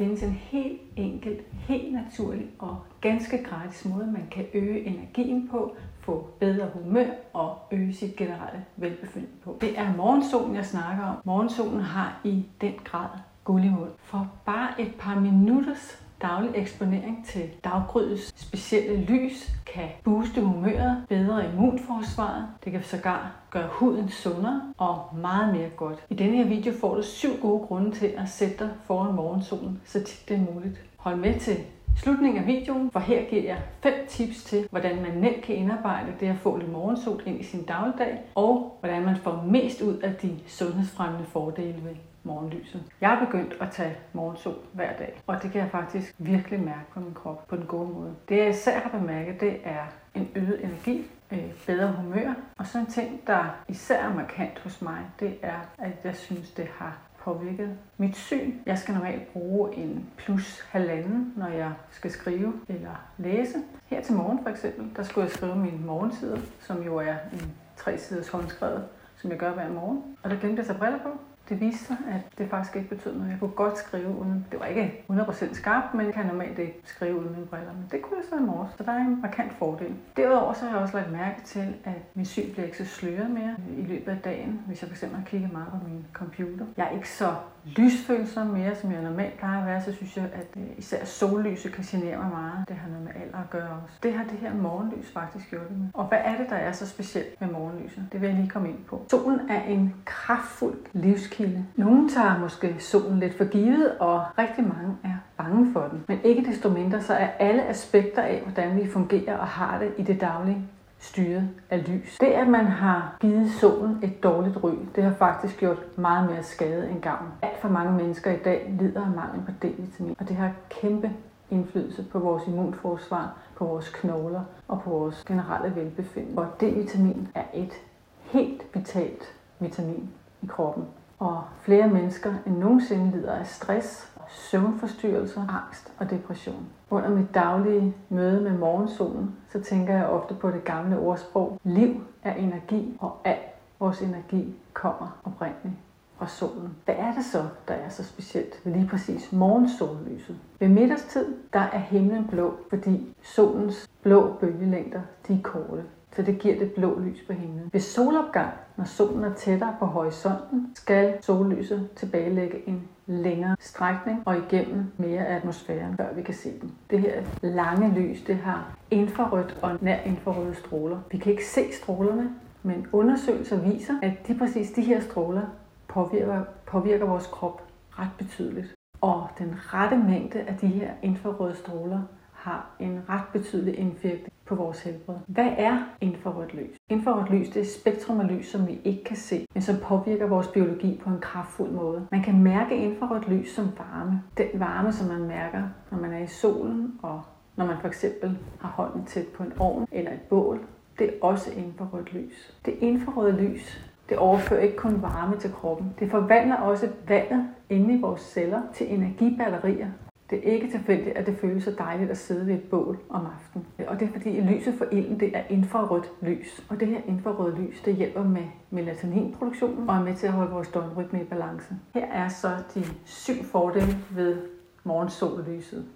findes 0.00 0.22
en 0.22 0.32
helt 0.32 0.80
enkelt, 0.96 1.40
helt 1.52 1.92
naturlig 1.92 2.46
og 2.58 2.76
ganske 3.00 3.44
gratis 3.44 3.84
måde, 3.84 4.06
man 4.06 4.26
kan 4.30 4.46
øge 4.54 4.86
energien 4.86 5.48
på, 5.48 5.76
få 6.00 6.30
bedre 6.38 6.68
humør 6.74 7.06
og 7.32 7.58
øge 7.70 7.94
sit 7.94 8.16
generelle 8.16 8.64
velbefindende 8.76 9.36
på. 9.44 9.58
Det 9.60 9.78
er 9.78 9.96
morgensolen, 9.96 10.56
jeg 10.56 10.66
snakker 10.66 11.04
om. 11.04 11.16
Morgensolen 11.24 11.80
har 11.80 12.20
i 12.24 12.44
den 12.60 12.72
grad 12.84 13.08
guld 13.44 13.64
i 13.64 13.68
mund. 13.68 13.90
For 14.02 14.32
bare 14.44 14.80
et 14.80 14.94
par 14.98 15.20
minutters 15.20 16.04
daglig 16.22 16.50
eksponering 16.54 17.26
til 17.26 17.42
daggrydets 17.64 18.32
specielle 18.36 18.96
lys 19.04 19.50
kan 19.66 19.88
booste 20.04 20.40
humøret, 20.40 21.04
bedre 21.08 21.44
immunforsvaret. 21.52 22.46
Det 22.64 22.72
kan 22.72 22.82
sågar 22.82 23.32
gøre 23.50 23.68
huden 23.70 24.08
sundere 24.08 24.62
og 24.78 25.04
meget 25.16 25.54
mere 25.54 25.68
godt. 25.76 26.04
I 26.10 26.14
denne 26.14 26.36
her 26.36 26.44
video 26.44 26.72
får 26.80 26.94
du 26.94 27.02
syv 27.02 27.40
gode 27.42 27.66
grunde 27.66 27.90
til 27.90 28.06
at 28.06 28.28
sætte 28.28 28.58
dig 28.58 28.70
foran 28.86 29.14
morgensolen, 29.14 29.80
så 29.84 30.04
tit 30.04 30.24
det 30.28 30.36
er 30.36 30.54
muligt. 30.54 30.80
Hold 30.96 31.16
med 31.16 31.40
til 31.40 31.56
slutningen 31.96 32.42
af 32.42 32.46
videoen, 32.46 32.90
for 32.90 33.00
her 33.00 33.24
giver 33.30 33.42
jeg 33.42 33.58
fem 33.82 33.94
tips 34.08 34.44
til, 34.44 34.66
hvordan 34.70 35.02
man 35.02 35.12
nemt 35.16 35.42
kan 35.42 35.54
indarbejde 35.54 36.12
det 36.20 36.26
at 36.26 36.36
få 36.36 36.56
lidt 36.56 36.72
morgensol 36.72 37.22
ind 37.26 37.40
i 37.40 37.44
sin 37.44 37.64
dagligdag, 37.64 38.18
og 38.34 38.76
hvordan 38.80 39.04
man 39.04 39.16
får 39.16 39.44
mest 39.50 39.80
ud 39.80 39.98
af 39.98 40.14
de 40.14 40.30
sundhedsfremmende 40.46 41.26
fordele 41.26 41.84
ved 41.84 41.94
morgenlyset. 42.22 42.84
Jeg 43.00 43.14
er 43.14 43.26
begyndt 43.26 43.56
at 43.60 43.70
tage 43.70 43.96
morgensol 44.12 44.56
hver 44.72 44.96
dag, 44.96 45.22
og 45.26 45.42
det 45.42 45.52
kan 45.52 45.60
jeg 45.60 45.70
faktisk 45.70 46.14
virkelig 46.18 46.60
mærke 46.60 46.90
på 46.92 47.00
min 47.00 47.14
krop 47.14 47.48
på 47.48 47.56
den 47.56 47.66
gode 47.66 47.88
måde. 47.88 48.14
Det 48.28 48.36
jeg 48.36 48.48
især 48.48 48.80
har 48.80 48.98
bemærket, 48.98 49.40
det 49.40 49.60
er 49.64 49.84
en 50.14 50.28
øget 50.34 50.64
energi, 50.64 51.06
øh, 51.32 51.52
bedre 51.66 51.92
humør, 51.92 52.34
og 52.58 52.66
så 52.66 52.78
en 52.78 52.86
ting, 52.86 53.20
der 53.26 53.44
især 53.68 54.04
er 54.04 54.14
markant 54.14 54.58
hos 54.58 54.82
mig, 54.82 54.98
det 55.20 55.38
er, 55.42 55.60
at 55.78 55.92
jeg 56.04 56.16
synes, 56.16 56.50
det 56.50 56.68
har 56.78 56.98
påvirket 57.24 57.78
mit 57.96 58.16
syn. 58.16 58.52
Jeg 58.66 58.78
skal 58.78 58.94
normalt 58.94 59.32
bruge 59.32 59.74
en 59.76 60.10
plus 60.16 60.60
halvanden, 60.70 61.32
når 61.36 61.48
jeg 61.48 61.72
skal 61.90 62.10
skrive 62.10 62.52
eller 62.68 63.08
læse. 63.18 63.58
Her 63.86 64.02
til 64.02 64.14
morgen 64.14 64.38
for 64.42 64.50
eksempel, 64.50 64.96
der 64.96 65.02
skulle 65.02 65.24
jeg 65.24 65.32
skrive 65.32 65.56
min 65.56 65.86
morgensider, 65.86 66.38
som 66.60 66.82
jo 66.82 66.96
er 66.96 67.14
en 67.32 67.52
tre 67.76 67.98
siders 67.98 68.28
håndskrevet, 68.28 68.84
som 69.16 69.30
jeg 69.30 69.38
gør 69.38 69.52
hver 69.52 69.68
morgen. 69.68 70.02
Og 70.22 70.30
der 70.30 70.36
glemte 70.36 70.60
jeg 70.60 70.66
så 70.66 70.78
briller 70.78 70.98
på 70.98 71.08
det 71.50 71.60
viste 71.60 71.84
sig, 71.84 71.96
at 72.10 72.38
det 72.38 72.50
faktisk 72.50 72.76
ikke 72.76 72.88
betød 72.88 73.14
noget. 73.14 73.30
Jeg 73.30 73.38
kunne 73.38 73.50
godt 73.50 73.78
skrive 73.78 74.08
uden, 74.08 74.46
det 74.50 74.60
var 74.60 74.66
ikke 74.66 75.04
100% 75.10 75.54
skarpt, 75.54 75.94
men 75.94 76.06
jeg 76.06 76.14
kan 76.14 76.26
normalt 76.26 76.58
ikke 76.58 76.80
skrive 76.84 77.18
uden 77.20 77.32
mine 77.34 77.46
briller. 77.46 77.72
Men 77.72 77.84
det 77.90 78.02
kunne 78.02 78.16
jeg 78.16 78.24
så 78.30 78.36
i 78.36 78.40
morges, 78.40 78.70
så 78.78 78.84
der 78.84 78.92
er 78.92 78.98
en 78.98 79.20
markant 79.22 79.52
fordel. 79.52 79.94
Derudover 80.16 80.52
så 80.52 80.64
har 80.64 80.70
jeg 80.70 80.82
også 80.82 80.96
lagt 80.96 81.12
mærke 81.12 81.42
til, 81.44 81.74
at 81.84 82.02
min 82.14 82.26
syn 82.26 82.52
bliver 82.52 82.64
ikke 82.64 82.78
så 82.78 82.84
sløret 82.84 83.30
mere 83.30 83.56
i 83.78 83.82
løbet 83.82 84.12
af 84.12 84.18
dagen, 84.18 84.60
hvis 84.66 84.82
jeg 84.82 84.90
fx 84.90 85.00
har 85.00 85.22
kigget 85.26 85.52
meget 85.52 85.68
på 85.68 85.88
min 85.88 86.06
computer. 86.12 86.66
Jeg 86.76 86.86
er 86.86 86.90
ikke 86.90 87.10
så 87.10 87.34
lysfølsom 87.64 88.46
mere, 88.46 88.76
som 88.76 88.92
jeg 88.92 89.02
normalt 89.02 89.38
plejer 89.38 89.60
at 89.60 89.66
være, 89.66 89.82
så 89.82 89.92
synes 89.92 90.16
jeg, 90.16 90.24
at 90.24 90.46
øh, 90.56 90.62
især 90.78 91.04
sollyset 91.04 91.72
kan 91.72 91.84
genere 91.84 92.16
mig 92.16 92.30
meget. 92.30 92.68
Det 92.68 92.76
har 92.76 92.88
noget 92.88 93.04
med 93.04 93.12
alder 93.22 93.38
at 93.38 93.50
gøre 93.50 93.80
også. 93.84 93.94
Det 94.02 94.12
har 94.12 94.24
det 94.24 94.38
her 94.38 94.54
morgenlys 94.54 95.10
faktisk 95.12 95.50
gjort 95.50 95.68
det 95.68 95.78
med. 95.78 95.86
Og 95.94 96.04
hvad 96.04 96.18
er 96.24 96.36
det, 96.36 96.50
der 96.50 96.56
er 96.56 96.72
så 96.72 96.86
specielt 96.86 97.40
med 97.40 97.48
morgenlyset? 97.48 98.08
Det 98.12 98.20
vil 98.20 98.28
jeg 98.28 98.36
lige 98.36 98.48
komme 98.48 98.68
ind 98.68 98.84
på. 98.84 99.06
Solen 99.10 99.50
er 99.50 99.62
en 99.62 99.94
kraftfuld 100.04 100.78
livskilde. 100.92 101.39
Nogle 101.76 102.10
tager 102.10 102.38
måske 102.38 102.76
solen 102.78 103.20
lidt 103.20 103.36
for 103.36 103.44
givet, 103.44 103.98
og 103.98 104.22
rigtig 104.38 104.64
mange 104.64 104.96
er 105.04 105.14
bange 105.36 105.72
for 105.72 105.88
den. 105.90 106.04
Men 106.08 106.18
ikke 106.24 106.44
desto 106.50 106.68
mindre, 106.68 107.02
så 107.02 107.14
er 107.14 107.28
alle 107.38 107.66
aspekter 107.66 108.22
af, 108.22 108.42
hvordan 108.44 108.76
vi 108.76 108.90
fungerer 108.90 109.38
og 109.38 109.46
har 109.46 109.78
det 109.78 109.92
i 109.98 110.02
det 110.02 110.20
daglige, 110.20 110.66
styret 110.98 111.48
af 111.70 111.88
lys. 111.88 112.18
Det, 112.18 112.26
at 112.26 112.48
man 112.48 112.64
har 112.66 113.16
givet 113.20 113.50
solen 113.50 113.98
et 114.02 114.22
dårligt 114.22 114.64
ry, 114.64 114.72
det 114.94 115.04
har 115.04 115.14
faktisk 115.14 115.58
gjort 115.58 115.98
meget 115.98 116.30
mere 116.30 116.42
skade 116.42 116.90
end 116.90 117.00
gavn. 117.00 117.26
Alt 117.42 117.60
for 117.60 117.68
mange 117.68 117.92
mennesker 117.92 118.30
i 118.30 118.38
dag 118.44 118.74
lider 118.80 119.00
af 119.00 119.10
mangel 119.10 119.42
på 119.46 119.66
D-vitamin, 119.66 120.16
og 120.18 120.28
det 120.28 120.36
har 120.36 120.52
kæmpe 120.68 121.10
indflydelse 121.50 122.02
på 122.12 122.18
vores 122.18 122.46
immunforsvar, 122.46 123.32
på 123.56 123.64
vores 123.64 123.88
knogler 123.88 124.42
og 124.68 124.82
på 124.82 124.90
vores 124.90 125.24
generelle 125.24 125.76
velbefindende. 125.76 126.42
Og 126.42 126.46
D-vitamin 126.62 127.28
er 127.34 127.44
et 127.54 127.72
helt 128.20 128.62
vitalt 128.74 129.34
vitamin 129.60 130.10
i 130.42 130.46
kroppen. 130.46 130.84
Og 131.20 131.42
flere 131.62 131.88
mennesker 131.88 132.34
end 132.46 132.58
nogensinde 132.58 133.10
lider 133.10 133.34
af 133.34 133.46
stress, 133.46 134.12
søvnforstyrrelser, 134.28 135.40
angst 135.40 135.92
og 135.98 136.10
depression. 136.10 136.66
Under 136.90 137.08
mit 137.08 137.34
daglige 137.34 137.94
møde 138.08 138.40
med 138.40 138.58
morgensolen, 138.58 139.36
så 139.52 139.60
tænker 139.60 139.94
jeg 139.94 140.06
ofte 140.06 140.34
på 140.34 140.50
det 140.50 140.64
gamle 140.64 140.98
ordsprog, 140.98 141.58
liv 141.64 142.04
er 142.22 142.34
energi, 142.34 142.96
og 143.00 143.16
al 143.24 143.38
vores 143.78 144.00
energi 144.00 144.54
kommer 144.72 145.20
oprindeligt 145.24 145.74
fra 146.16 146.26
solen. 146.26 146.76
Hvad 146.84 146.94
er 146.98 147.14
det 147.14 147.24
så, 147.24 147.48
der 147.68 147.74
er 147.74 147.88
så 147.88 148.04
specielt 148.04 148.60
ved 148.64 148.72
lige 148.72 148.88
præcis 148.88 149.32
morgensollyset? 149.32 150.36
Ved 150.58 150.68
middagstid, 150.68 151.26
der 151.52 151.60
er 151.60 151.78
himlen 151.78 152.26
blå, 152.26 152.54
fordi 152.70 153.16
solens 153.22 153.90
blå 154.02 154.32
bølgelængder, 154.40 155.00
de 155.28 155.34
er 155.34 155.42
korte 155.42 155.84
så 156.16 156.22
det 156.22 156.38
giver 156.38 156.58
det 156.58 156.72
blå 156.72 156.98
lys 156.98 157.20
på 157.26 157.32
himlen. 157.32 157.70
Ved 157.72 157.80
solopgang, 157.80 158.52
når 158.76 158.84
solen 158.84 159.24
er 159.24 159.34
tættere 159.34 159.76
på 159.78 159.86
horisonten, 159.86 160.72
skal 160.74 161.14
sollyset 161.22 161.88
tilbagelægge 161.96 162.68
en 162.68 162.88
længere 163.06 163.56
strækning 163.60 164.22
og 164.26 164.36
igennem 164.36 164.84
mere 164.96 165.26
af 165.26 165.36
atmosfæren, 165.36 165.96
før 165.96 166.14
vi 166.14 166.22
kan 166.22 166.34
se 166.34 166.60
den. 166.60 166.74
Det 166.90 167.00
her 167.00 167.22
lange 167.42 168.00
lys, 168.00 168.22
det 168.22 168.36
har 168.36 168.76
infrarødt 168.90 169.58
og 169.62 169.78
nær 169.80 169.98
infrarøde 170.00 170.54
stråler. 170.54 170.98
Vi 171.10 171.18
kan 171.18 171.32
ikke 171.32 171.46
se 171.46 171.72
strålerne, 171.72 172.30
men 172.62 172.86
undersøgelser 172.92 173.60
viser, 173.60 173.94
at 174.02 174.28
de 174.28 174.38
præcis 174.38 174.70
de 174.70 174.82
her 174.82 175.00
stråler 175.00 175.42
påvirker, 175.88 176.44
påvirker 176.66 177.06
vores 177.06 177.26
krop 177.26 177.62
ret 177.90 178.10
betydeligt. 178.18 178.74
Og 179.00 179.28
den 179.38 179.54
rette 179.58 179.96
mængde 179.96 180.40
af 180.40 180.56
de 180.56 180.66
her 180.66 180.90
infrarøde 181.02 181.56
stråler 181.56 182.02
har 182.40 182.70
en 182.78 183.02
ret 183.08 183.24
betydelig 183.32 183.78
indvirkning 183.78 184.32
på 184.46 184.54
vores 184.54 184.82
helbred. 184.82 185.14
Hvad 185.26 185.48
er 185.58 185.78
infrarødt 186.00 186.54
lys? 186.54 186.76
Infrarødt 186.88 187.30
lys 187.30 187.48
det 187.48 187.56
er 187.56 187.60
et 187.60 187.70
spektrum 187.70 188.20
af 188.20 188.28
lys, 188.28 188.46
som 188.46 188.66
vi 188.66 188.80
ikke 188.84 189.04
kan 189.04 189.16
se, 189.16 189.46
men 189.54 189.62
som 189.62 189.76
påvirker 189.82 190.26
vores 190.26 190.48
biologi 190.48 191.00
på 191.04 191.10
en 191.10 191.20
kraftfuld 191.20 191.70
måde. 191.70 192.06
Man 192.10 192.22
kan 192.22 192.42
mærke 192.42 192.76
infrarødt 192.76 193.28
lys 193.28 193.54
som 193.54 193.64
varme. 193.78 194.22
Den 194.36 194.48
varme, 194.54 194.92
som 194.92 195.08
man 195.08 195.28
mærker, 195.28 195.62
når 195.90 195.98
man 195.98 196.12
er 196.12 196.18
i 196.18 196.26
solen, 196.26 196.98
og 197.02 197.22
når 197.56 197.66
man 197.66 197.76
for 197.80 197.88
eksempel 197.88 198.38
har 198.60 198.68
hånden 198.68 199.04
tæt 199.04 199.26
på 199.26 199.42
en 199.42 199.52
ovn 199.58 199.86
eller 199.92 200.12
et 200.12 200.20
bål, 200.20 200.60
det 200.98 201.06
er 201.06 201.12
også 201.22 201.50
infrarødt 201.56 202.12
lys. 202.12 202.54
Det 202.64 202.74
infrarøde 202.80 203.42
lys, 203.42 203.90
det 204.08 204.18
overfører 204.18 204.60
ikke 204.60 204.76
kun 204.76 205.02
varme 205.02 205.36
til 205.36 205.52
kroppen. 205.52 205.94
Det 205.98 206.10
forvandler 206.10 206.56
også 206.56 206.88
vandet 207.08 207.48
inde 207.70 207.94
i 207.94 208.00
vores 208.00 208.20
celler 208.20 208.60
til 208.74 208.94
energibatterier, 208.94 209.90
det 210.30 210.48
er 210.48 210.52
ikke 210.52 210.70
tilfældigt, 210.70 211.16
at 211.16 211.26
det 211.26 211.38
føles 211.40 211.64
så 211.64 211.74
dejligt 211.78 212.10
at 212.10 212.18
sidde 212.18 212.46
ved 212.46 212.54
et 212.54 212.62
bål 212.62 212.98
om 213.08 213.26
aftenen. 213.26 213.66
Og 213.88 214.00
det 214.00 214.08
er 214.08 214.12
fordi 214.12 214.40
lyset 214.40 214.74
for 214.74 214.84
ilden 214.92 215.20
det 215.20 215.36
er 215.36 215.42
infrarødt 215.48 216.12
lys. 216.22 216.64
Og 216.68 216.80
det 216.80 216.88
her 216.88 217.00
infrarøde 217.06 217.56
lys 217.56 217.80
det 217.80 217.96
hjælper 217.96 218.24
med 218.24 218.44
melatoninproduktionen 218.70 219.90
og 219.90 219.96
er 219.96 220.02
med 220.02 220.14
til 220.14 220.26
at 220.26 220.32
holde 220.32 220.50
vores 220.50 220.68
døgnrytme 220.68 221.22
i 221.22 221.24
balance. 221.24 221.74
Her 221.94 222.06
er 222.06 222.28
så 222.28 222.48
de 222.74 222.84
syv 223.04 223.44
fordele 223.44 223.96
ved 224.10 224.42
morgensollyset. 224.84 225.86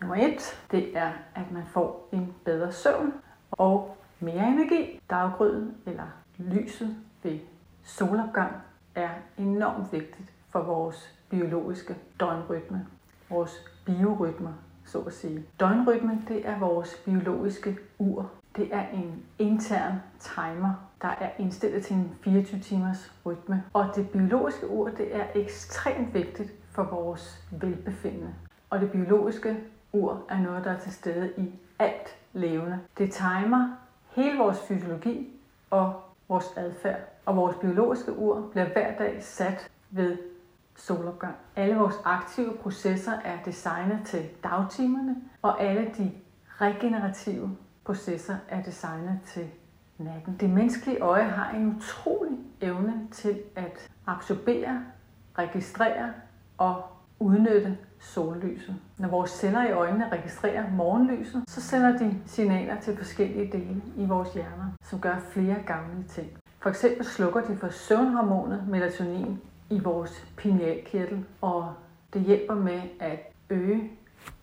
Nummer 0.00 0.16
et, 0.16 0.64
det 0.70 0.96
er, 0.96 1.12
at 1.34 1.52
man 1.52 1.62
får 1.66 2.08
en 2.12 2.34
bedre 2.44 2.72
søvn 2.72 3.12
og 3.50 3.96
mere 4.20 4.48
energi. 4.48 5.00
Daggryden 5.10 5.74
eller 5.86 6.06
lyset 6.38 6.96
ved 7.22 7.38
solopgang 7.84 8.52
er 8.94 9.08
enormt 9.38 9.92
vigtigt 9.92 10.32
for 10.48 10.62
vores 10.62 11.18
biologiske 11.30 11.96
døgnrytme 12.20 12.86
vores 13.34 13.64
biorytmer, 13.84 14.52
så 14.84 15.00
at 15.00 15.12
sige. 15.12 15.44
Døgnrytmen, 15.60 16.24
det 16.28 16.48
er 16.48 16.58
vores 16.58 17.02
biologiske 17.04 17.78
ur. 17.98 18.30
Det 18.56 18.74
er 18.74 18.88
en 18.88 19.22
intern 19.38 19.92
timer, 20.20 20.74
der 21.02 21.08
er 21.08 21.30
indstillet 21.38 21.84
til 21.84 21.96
en 21.96 22.14
24 22.20 22.60
timers 22.60 23.12
rytme. 23.26 23.64
Og 23.72 23.86
det 23.96 24.10
biologiske 24.10 24.68
ur, 24.70 24.88
det 24.88 25.16
er 25.16 25.24
ekstremt 25.34 26.14
vigtigt 26.14 26.52
for 26.70 26.82
vores 26.82 27.44
velbefindende. 27.50 28.34
Og 28.70 28.80
det 28.80 28.90
biologiske 28.92 29.56
ur 29.92 30.22
er 30.28 30.38
noget, 30.38 30.64
der 30.64 30.70
er 30.70 30.78
til 30.78 30.92
stede 30.92 31.32
i 31.36 31.50
alt 31.78 32.16
levende. 32.32 32.78
Det 32.98 33.12
timer 33.12 33.76
hele 34.10 34.38
vores 34.38 34.58
fysiologi 34.68 35.40
og 35.70 35.92
vores 36.28 36.56
adfærd. 36.56 37.00
Og 37.26 37.36
vores 37.36 37.56
biologiske 37.56 38.18
ur 38.18 38.48
bliver 38.50 38.66
hver 38.66 38.96
dag 38.96 39.22
sat 39.22 39.70
ved 39.90 40.18
solopgang. 40.76 41.34
Alle 41.56 41.76
vores 41.76 41.96
aktive 42.04 42.52
processer 42.62 43.12
er 43.24 43.42
designet 43.44 44.00
til 44.04 44.28
dagtimerne, 44.42 45.16
og 45.42 45.62
alle 45.62 45.90
de 45.98 46.12
regenerative 46.60 47.56
processer 47.84 48.36
er 48.48 48.62
designet 48.62 49.20
til 49.26 49.46
natten. 49.98 50.36
Det 50.40 50.50
menneskelige 50.50 50.98
øje 50.98 51.24
har 51.24 51.50
en 51.50 51.76
utrolig 51.76 52.38
evne 52.60 53.08
til 53.10 53.40
at 53.56 53.90
absorbere, 54.06 54.84
registrere 55.38 56.12
og 56.58 56.82
udnytte 57.18 57.78
sollyset. 58.00 58.76
Når 58.98 59.08
vores 59.08 59.30
celler 59.30 59.68
i 59.68 59.72
øjnene 59.72 60.12
registrerer 60.12 60.70
morgenlyset, 60.70 61.44
så 61.48 61.60
sender 61.60 61.98
de 61.98 62.16
signaler 62.26 62.80
til 62.80 62.96
forskellige 62.96 63.52
dele 63.52 63.82
i 63.96 64.04
vores 64.06 64.34
hjerner, 64.34 64.70
som 64.82 65.00
gør 65.00 65.18
flere 65.18 65.56
gavnlige 65.66 66.08
ting. 66.08 66.30
For 66.58 66.70
eksempel 66.70 67.06
slukker 67.06 67.40
de 67.40 67.56
for 67.56 67.68
søvnhormonet 67.68 68.68
melatonin 68.68 69.40
i 69.70 69.80
vores 69.80 70.26
pinealkirtel, 70.36 71.24
og 71.40 71.74
Det 72.14 72.22
hjælper 72.22 72.54
med 72.54 72.80
at 73.00 73.32
øge 73.50 73.90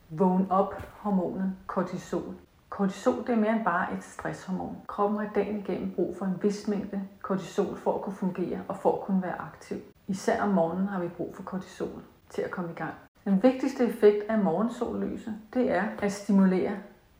vågen 0.10 0.48
op 0.50 0.74
hormonet 0.98 1.54
kortisol. 1.68 2.36
Kortisol 2.70 3.18
det 3.28 3.30
er 3.30 3.36
mere 3.36 3.56
end 3.56 3.66
bare 3.66 3.94
et 3.94 4.04
stresshormon. 4.04 4.78
Kroppen 4.88 5.20
har 5.20 5.30
dagen 5.36 5.60
igennem 5.60 5.92
brug 5.92 6.16
for 6.18 6.26
en 6.26 6.40
vis 6.42 6.68
mængde 6.68 7.02
kortisol 7.22 7.78
for 7.78 7.96
at 7.96 8.02
kunne 8.02 8.16
fungere 8.16 8.60
og 8.68 8.78
for 8.78 8.94
at 8.94 9.02
kunne 9.02 9.22
være 9.22 9.42
aktiv. 9.42 9.78
Især 10.08 10.42
om 10.42 10.50
morgenen 10.50 10.88
har 10.88 11.00
vi 11.02 11.08
brug 11.08 11.36
for 11.36 11.44
kortisol 11.44 12.02
til 12.30 12.42
at 12.42 12.52
komme 12.52 12.72
i 12.72 12.74
gang. 12.74 12.94
Den 13.26 13.44
vigtigste 13.44 13.86
effekt 13.86 14.24
af 14.30 14.40
morgensollyset, 14.40 15.36
det 15.54 15.72
er 15.72 15.84
at 16.02 16.12
stimulere 16.12 16.72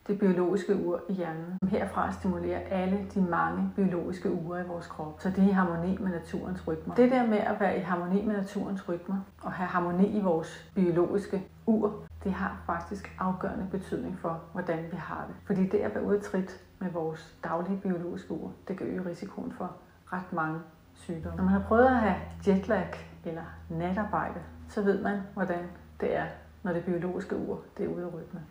det 0.08 0.20
biologiske 0.20 0.76
ur 0.86 1.00
i 1.10 1.14
hjernen. 1.14 1.58
Herfra 1.70 2.12
stimulerer 2.12 2.60
alle 2.70 3.06
de 3.14 3.22
mange 3.22 3.72
biologiske 3.76 4.32
ure 4.32 4.62
i 4.62 4.68
vores 4.68 4.88
krop, 4.88 5.22
så 5.22 5.30
det 5.30 5.38
er 5.44 5.48
i 5.48 5.52
harmoni 5.52 5.98
med 5.98 6.12
naturens 6.12 6.68
rytmer. 6.68 6.96
Det 6.96 7.12
der 7.12 7.28
med 7.28 7.38
at 7.38 7.60
være 7.60 7.78
i 7.78 7.82
harmoni 7.82 8.26
med 8.26 8.36
naturens 8.36 8.90
rytmer 8.90 9.18
og 9.44 9.52
have 9.52 9.68
harmoni 9.68 10.18
i 10.18 10.22
vores 10.22 10.72
biologiske 10.76 11.44
ur, 11.66 11.94
det 12.24 12.34
har 12.34 12.62
faktisk 12.66 13.16
afgørende 13.20 13.68
betydning 13.72 14.20
for, 14.20 14.42
hvordan 14.52 14.84
vi 14.92 14.98
har 14.98 15.26
det. 15.28 15.36
Fordi 15.46 15.68
det 15.68 15.78
at 15.78 15.96
være 15.96 16.04
ude 16.04 16.20
trit 16.20 16.64
med 16.80 16.92
vores 16.92 17.38
daglige 17.44 17.80
biologiske 17.82 18.32
ur, 18.32 18.52
det 18.68 18.78
kan 18.78 18.88
øge 18.88 19.06
risikoen 19.06 19.52
for 19.52 19.72
ret 20.14 20.34
mange 20.34 20.60
sygdomme. 20.94 21.38
Når 21.38 21.44
man 21.44 21.54
har 21.54 21.68
prøvet 21.68 21.86
at 21.86 21.98
have 21.98 22.16
jetlag 22.48 22.94
eller 23.26 23.44
natarbejde, 23.70 24.40
så 24.70 24.82
ved 24.82 25.02
man, 25.02 25.20
hvordan 25.34 25.64
det 26.02 26.16
er, 26.16 26.26
når 26.64 26.74
det 26.74 26.86
biologiske 26.86 27.38
ur 27.38 27.60
det 27.78 27.86
er 27.86 27.90
ude 27.90 28.04
af 28.04 28.14
rytmen. 28.14 28.42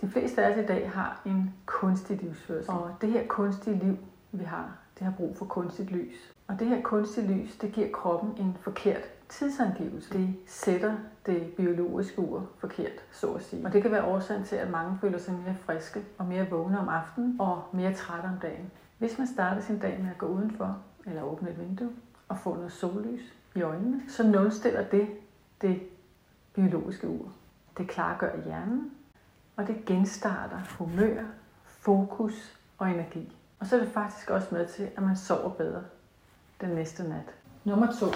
De 0.00 0.08
fleste 0.08 0.44
af 0.44 0.52
os 0.52 0.58
i 0.64 0.66
dag 0.66 0.90
har 0.90 1.20
en 1.24 1.54
kunstig 1.66 2.22
livsførsel. 2.22 2.70
Og 2.70 2.90
det 3.00 3.08
her 3.10 3.26
kunstige 3.26 3.78
liv, 3.78 3.96
vi 4.32 4.44
har, 4.44 4.76
det 4.98 5.04
har 5.04 5.12
brug 5.16 5.36
for 5.36 5.44
kunstigt 5.44 5.90
lys. 5.90 6.34
Og 6.48 6.58
det 6.58 6.66
her 6.66 6.82
kunstige 6.82 7.34
lys, 7.34 7.56
det 7.56 7.72
giver 7.72 7.88
kroppen 7.92 8.30
en 8.36 8.56
forkert 8.60 9.02
tidsangivelse. 9.28 10.12
Det 10.12 10.34
sætter 10.46 10.96
det 11.26 11.52
biologiske 11.56 12.18
ur 12.18 12.46
forkert, 12.58 13.04
så 13.12 13.32
at 13.32 13.42
sige. 13.42 13.66
Og 13.66 13.72
det 13.72 13.82
kan 13.82 13.90
være 13.90 14.04
årsagen 14.04 14.44
til, 14.44 14.56
at 14.56 14.70
mange 14.70 14.98
føler 15.00 15.18
sig 15.18 15.34
mere 15.34 15.56
friske 15.60 16.04
og 16.18 16.26
mere 16.26 16.50
vågne 16.50 16.80
om 16.80 16.88
aftenen 16.88 17.36
og 17.38 17.62
mere 17.72 17.94
trætte 17.94 18.26
om 18.26 18.38
dagen. 18.42 18.70
Hvis 18.98 19.18
man 19.18 19.26
starter 19.26 19.60
sin 19.60 19.78
dag 19.78 20.00
med 20.02 20.10
at 20.10 20.18
gå 20.18 20.26
udenfor 20.26 20.78
eller 21.06 21.22
åbne 21.22 21.50
et 21.50 21.60
vindue 21.60 21.90
og 22.28 22.38
få 22.38 22.54
noget 22.54 22.72
sollys 22.72 23.34
i 23.54 23.62
øjnene, 23.62 24.02
så 24.08 24.26
nulstiller 24.26 24.84
det 24.84 25.08
det 25.60 25.80
biologiske 26.54 27.08
ur. 27.08 27.32
Det 27.78 27.88
klargør 27.88 28.44
hjernen, 28.44 28.90
og 29.56 29.66
det 29.66 29.84
genstarter 29.86 30.58
humør, 30.78 31.24
fokus 31.64 32.58
og 32.78 32.90
energi. 32.90 33.36
Og 33.60 33.66
så 33.66 33.76
er 33.76 33.80
det 33.80 33.88
faktisk 33.88 34.30
også 34.30 34.48
med 34.50 34.66
til, 34.66 34.88
at 34.96 35.02
man 35.02 35.16
sover 35.16 35.50
bedre 35.50 35.82
den 36.60 36.68
næste 36.70 37.02
nat. 37.02 37.34
Nummer 37.64 37.92
to. 38.00 38.06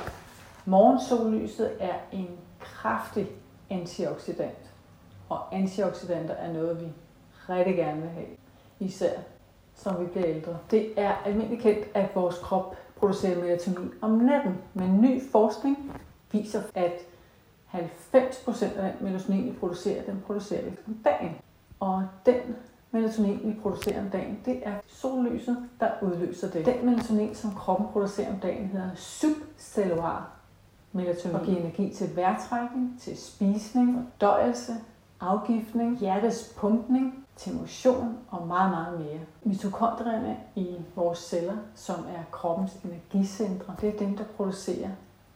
Morgensollyset 0.66 1.76
er 1.80 1.94
en 2.12 2.38
kraftig 2.60 3.28
antioxidant. 3.70 4.70
Og 5.28 5.54
antioxidanter 5.54 6.34
er 6.34 6.52
noget, 6.52 6.80
vi 6.80 6.86
rigtig 7.48 7.76
gerne 7.76 8.00
vil 8.00 8.10
have. 8.10 8.26
Især 8.80 9.20
som 9.82 10.00
vi 10.00 10.06
bliver 10.06 10.26
ældre. 10.26 10.58
Det 10.70 10.92
er 10.96 11.14
almindeligt 11.24 11.62
kendt, 11.62 11.86
at 11.94 12.14
vores 12.14 12.38
krop 12.38 12.76
producerer 12.96 13.40
melatonin 13.40 13.92
om 14.00 14.10
natten. 14.10 14.58
Men 14.74 15.00
ny 15.00 15.22
forskning 15.32 15.92
viser, 16.32 16.62
at 16.74 16.92
90% 17.74 18.78
af 18.78 18.92
den 18.92 19.06
melatonin, 19.06 19.44
vi 19.44 19.52
producerer, 19.52 20.02
den 20.02 20.22
producerer 20.26 20.64
vi 20.64 20.76
om 20.86 20.94
dagen. 21.04 21.36
Og 21.80 22.04
den 22.26 22.56
melatonin, 22.90 23.40
vi 23.44 23.60
producerer 23.62 24.00
om 24.00 24.10
dagen, 24.10 24.40
det 24.44 24.60
er 24.62 24.74
sollyset, 24.86 25.68
der 25.80 25.90
udløser 26.02 26.50
det. 26.50 26.66
Den 26.66 26.86
melatonin, 26.86 27.34
som 27.34 27.54
kroppen 27.54 27.86
producerer 27.92 28.32
om 28.32 28.40
dagen, 28.40 28.66
hedder 28.68 28.90
subcellular 28.94 30.30
melatonin 30.92 31.36
og 31.36 31.46
giver 31.46 31.58
energi 31.58 31.94
til 31.94 32.16
vejrtrækning, 32.16 33.00
til 33.00 33.16
spisning, 33.16 34.12
døjelse, 34.20 34.72
afgiftning, 35.20 35.98
hjertets 35.98 36.54
pumpning, 36.56 37.26
til 37.36 37.54
motion 37.54 38.18
og 38.30 38.46
meget, 38.46 38.70
meget 38.70 39.00
mere. 39.00 39.20
Mitokondrierne 39.42 40.36
i 40.54 40.76
vores 40.96 41.18
celler, 41.18 41.56
som 41.74 41.94
er 41.94 42.22
kroppens 42.30 42.72
energicentre, 42.84 43.74
det 43.80 43.94
er 43.94 43.98
dem, 43.98 44.16
der 44.16 44.24
producerer 44.36 44.90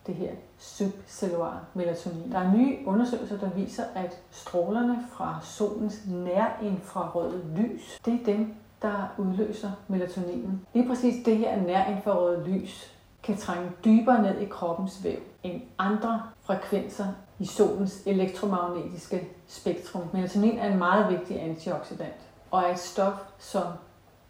det 0.06 0.14
her 0.14 0.30
subcellular 0.58 1.64
melatonin. 1.74 2.32
Der 2.32 2.38
er 2.38 2.52
nye 2.52 2.78
undersøgelser, 2.86 3.38
der 3.38 3.50
viser, 3.50 3.84
at 3.94 4.20
strålerne 4.30 4.98
fra 5.12 5.38
solens 5.42 6.00
nærinfrarøde 6.06 7.42
lys, 7.56 8.00
det 8.04 8.14
er 8.20 8.24
dem, 8.24 8.54
der 8.82 9.14
udløser 9.18 9.70
melatoninen. 9.88 10.66
Lige 10.74 10.88
præcis 10.88 11.24
det 11.24 11.36
her 11.36 11.62
nærinfrarøde 11.62 12.44
lys 12.48 12.94
kan 13.22 13.36
trænge 13.36 13.70
dybere 13.84 14.22
ned 14.22 14.38
i 14.40 14.44
kroppens 14.44 15.04
væv 15.04 15.18
end 15.42 15.62
andre 15.78 16.22
frekvenser 16.42 17.06
i 17.38 17.44
solens 17.46 18.02
elektromagnetiske 18.06 19.28
spektrum. 19.46 20.02
Melatonin 20.12 20.58
er 20.58 20.72
en 20.72 20.78
meget 20.78 21.18
vigtig 21.18 21.42
antioxidant 21.42 22.14
og 22.50 22.62
er 22.62 22.72
et 22.72 22.78
stof, 22.78 23.14
som 23.38 23.62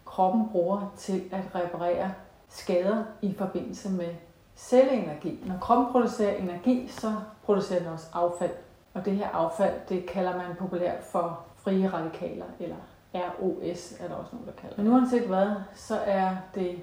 kroppen 0.05 0.49
bruger 0.51 0.93
til 0.97 1.23
at 1.31 1.43
reparere 1.55 2.11
skader 2.49 3.03
i 3.21 3.33
forbindelse 3.37 3.89
med 3.89 4.09
celleenergi. 4.57 5.39
Når 5.45 5.57
kroppen 5.61 5.87
producerer 5.91 6.35
energi, 6.35 6.87
så 6.87 7.13
producerer 7.43 7.79
den 7.79 7.87
også 7.87 8.07
affald. 8.13 8.51
Og 8.93 9.05
det 9.05 9.15
her 9.15 9.29
affald, 9.29 9.73
det 9.89 10.05
kalder 10.05 10.37
man 10.37 10.55
populært 10.59 11.03
for 11.03 11.39
frie 11.55 11.89
radikaler, 11.93 12.45
eller 12.59 12.75
ROS 13.15 13.93
er 13.99 14.07
der 14.07 14.15
også 14.15 14.29
nogen, 14.33 14.47
der 14.47 14.53
kalder 14.61 14.83
Men 14.83 14.93
uanset 14.93 15.27
hvad, 15.27 15.51
så 15.75 15.95
er 15.95 16.35
det 16.55 16.81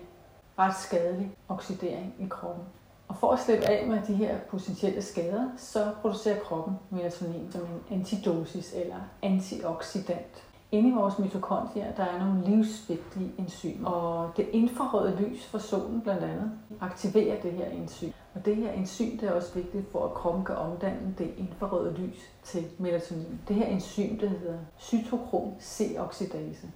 ret 0.58 0.76
skadelig 0.76 1.36
oxidering 1.48 2.14
i 2.18 2.26
kroppen. 2.30 2.64
Og 3.08 3.16
for 3.16 3.32
at 3.32 3.38
slippe 3.38 3.64
af 3.64 3.86
med 3.86 4.00
de 4.06 4.14
her 4.14 4.38
potentielle 4.50 5.02
skader, 5.02 5.48
så 5.56 5.92
producerer 6.00 6.40
kroppen 6.40 6.78
melatonin 6.90 7.52
som 7.52 7.60
en 7.60 7.98
antidosis 7.98 8.72
eller 8.74 8.96
antioxidant. 9.22 10.44
Inde 10.72 10.88
i 10.88 10.92
vores 10.92 11.18
mitokondrier, 11.18 11.92
der 11.92 12.04
er 12.04 12.18
nogle 12.18 12.44
livsvigtige 12.44 13.32
enzymer, 13.38 13.90
og 13.90 14.36
det 14.36 14.48
infrarøde 14.52 15.16
lys 15.20 15.46
fra 15.46 15.58
solen 15.58 16.00
blandt 16.00 16.24
andet 16.24 16.52
aktiverer 16.80 17.40
det 17.40 17.52
her 17.52 17.66
enzym. 17.66 18.10
Og 18.34 18.44
det 18.44 18.56
her 18.56 18.72
enzym 18.72 19.18
det 19.18 19.28
er 19.28 19.32
også 19.32 19.54
vigtigt 19.54 19.92
for, 19.92 20.04
at 20.04 20.14
kroppen 20.14 20.44
kan 20.44 20.56
omdanne 20.56 21.14
det 21.18 21.34
infrarøde 21.36 21.94
lys 21.94 22.16
til 22.44 22.64
melatonin. 22.78 23.40
Det 23.48 23.56
her 23.56 23.66
enzym 23.66 24.18
det 24.18 24.30
hedder 24.30 24.58
cytokrom 24.78 25.52
C-oxidase. 25.60 26.66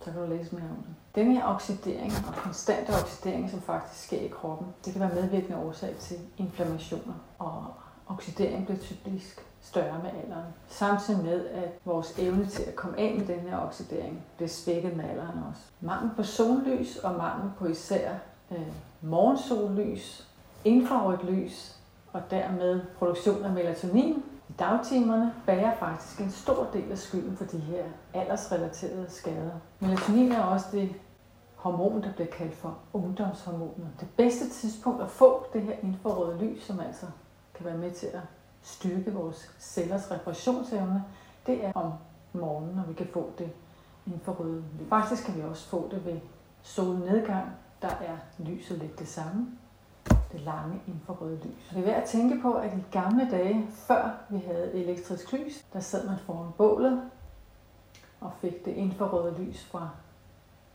Så 0.00 0.12
kan 0.12 0.22
du 0.22 0.28
læse 0.28 0.54
mere 0.54 0.70
om 0.70 0.82
det. 0.82 0.94
Denne 1.14 1.34
her 1.34 1.44
oxidering 1.44 2.12
og 2.28 2.34
konstante 2.34 2.90
oxidering, 2.90 3.50
som 3.50 3.60
faktisk 3.60 4.04
sker 4.04 4.20
i 4.20 4.28
kroppen, 4.28 4.66
det 4.84 4.92
kan 4.92 5.02
være 5.02 5.14
medvirkende 5.14 5.58
årsag 5.58 5.94
til 5.98 6.16
inflammationer. 6.38 7.14
Og 7.38 7.64
oxidering 8.08 8.64
bliver 8.64 8.80
typisk 8.80 9.45
større 9.68 9.98
med 10.02 10.10
alderen. 10.22 10.44
Samtidig 10.68 11.24
med, 11.24 11.46
at 11.46 11.68
vores 11.84 12.18
evne 12.18 12.46
til 12.46 12.62
at 12.62 12.76
komme 12.76 12.98
af 12.98 13.14
med 13.18 13.26
den 13.26 13.40
her 13.40 13.58
oxidering 13.58 14.24
bliver 14.36 14.48
svækket 14.48 14.96
med 14.96 15.04
alderen 15.04 15.38
også. 15.50 15.62
Mangel 15.80 16.10
på 16.16 16.22
sollys 16.22 16.96
og 16.96 17.14
mangel 17.14 17.50
på 17.58 17.66
især 17.66 18.10
øh, 18.50 18.72
morgensollys, 19.02 20.28
infrarødt 20.64 21.30
lys 21.30 21.76
og 22.12 22.22
dermed 22.30 22.80
produktion 22.98 23.44
af 23.44 23.50
melatonin 23.50 24.22
i 24.48 24.52
dagtimerne 24.58 25.34
bærer 25.46 25.76
faktisk 25.76 26.20
en 26.20 26.30
stor 26.30 26.66
del 26.72 26.90
af 26.90 26.98
skylden 26.98 27.36
for 27.36 27.44
de 27.44 27.58
her 27.58 27.84
aldersrelaterede 28.14 29.06
skader. 29.08 29.60
Melatonin 29.80 30.32
er 30.32 30.42
også 30.42 30.66
det 30.72 30.94
hormon, 31.56 32.02
der 32.02 32.12
bliver 32.12 32.30
kaldt 32.30 32.54
for 32.54 32.78
ungdomshormonet. 32.92 33.88
Det 34.00 34.08
bedste 34.16 34.48
tidspunkt 34.48 35.02
at 35.02 35.10
få 35.10 35.46
det 35.52 35.62
her 35.62 35.74
infrarøde 35.82 36.38
lys, 36.38 36.62
som 36.62 36.80
altså 36.80 37.06
kan 37.54 37.66
være 37.66 37.78
med 37.78 37.90
til 37.90 38.06
at 38.06 38.20
styrke 38.66 39.12
vores 39.12 39.54
cellers 39.58 40.10
reparationsevne, 40.10 41.04
det 41.46 41.64
er 41.64 41.72
om 41.72 41.92
morgenen, 42.32 42.76
når 42.76 42.82
vi 42.82 42.94
kan 42.94 43.06
få 43.06 43.32
det 43.38 43.50
infrarøde 44.06 44.64
lys. 44.80 44.88
Faktisk 44.88 45.24
kan 45.24 45.36
vi 45.36 45.42
også 45.42 45.68
få 45.68 45.88
det 45.90 46.04
ved 46.04 46.20
solnedgang, 46.62 47.48
der 47.82 47.88
er 47.88 48.16
lyset 48.38 48.78
lidt 48.78 48.98
det 48.98 49.08
samme. 49.08 49.46
Det 50.32 50.40
lange 50.40 50.80
infrarøde 50.86 51.36
lys. 51.36 51.68
Det 51.70 51.78
er 51.78 51.82
værd 51.82 52.02
at 52.02 52.08
tænke 52.08 52.42
på, 52.42 52.52
at 52.52 52.78
i 52.78 52.84
gamle 52.90 53.30
dage, 53.30 53.68
før 53.72 54.10
vi 54.28 54.38
havde 54.38 54.72
elektrisk 54.72 55.32
lys, 55.32 55.64
der 55.72 55.80
sad 55.80 56.06
man 56.06 56.18
foran 56.18 56.52
bålet 56.56 57.10
og 58.20 58.32
fik 58.40 58.64
det 58.64 58.72
infrarøde 58.72 59.34
lys 59.38 59.64
fra 59.64 59.88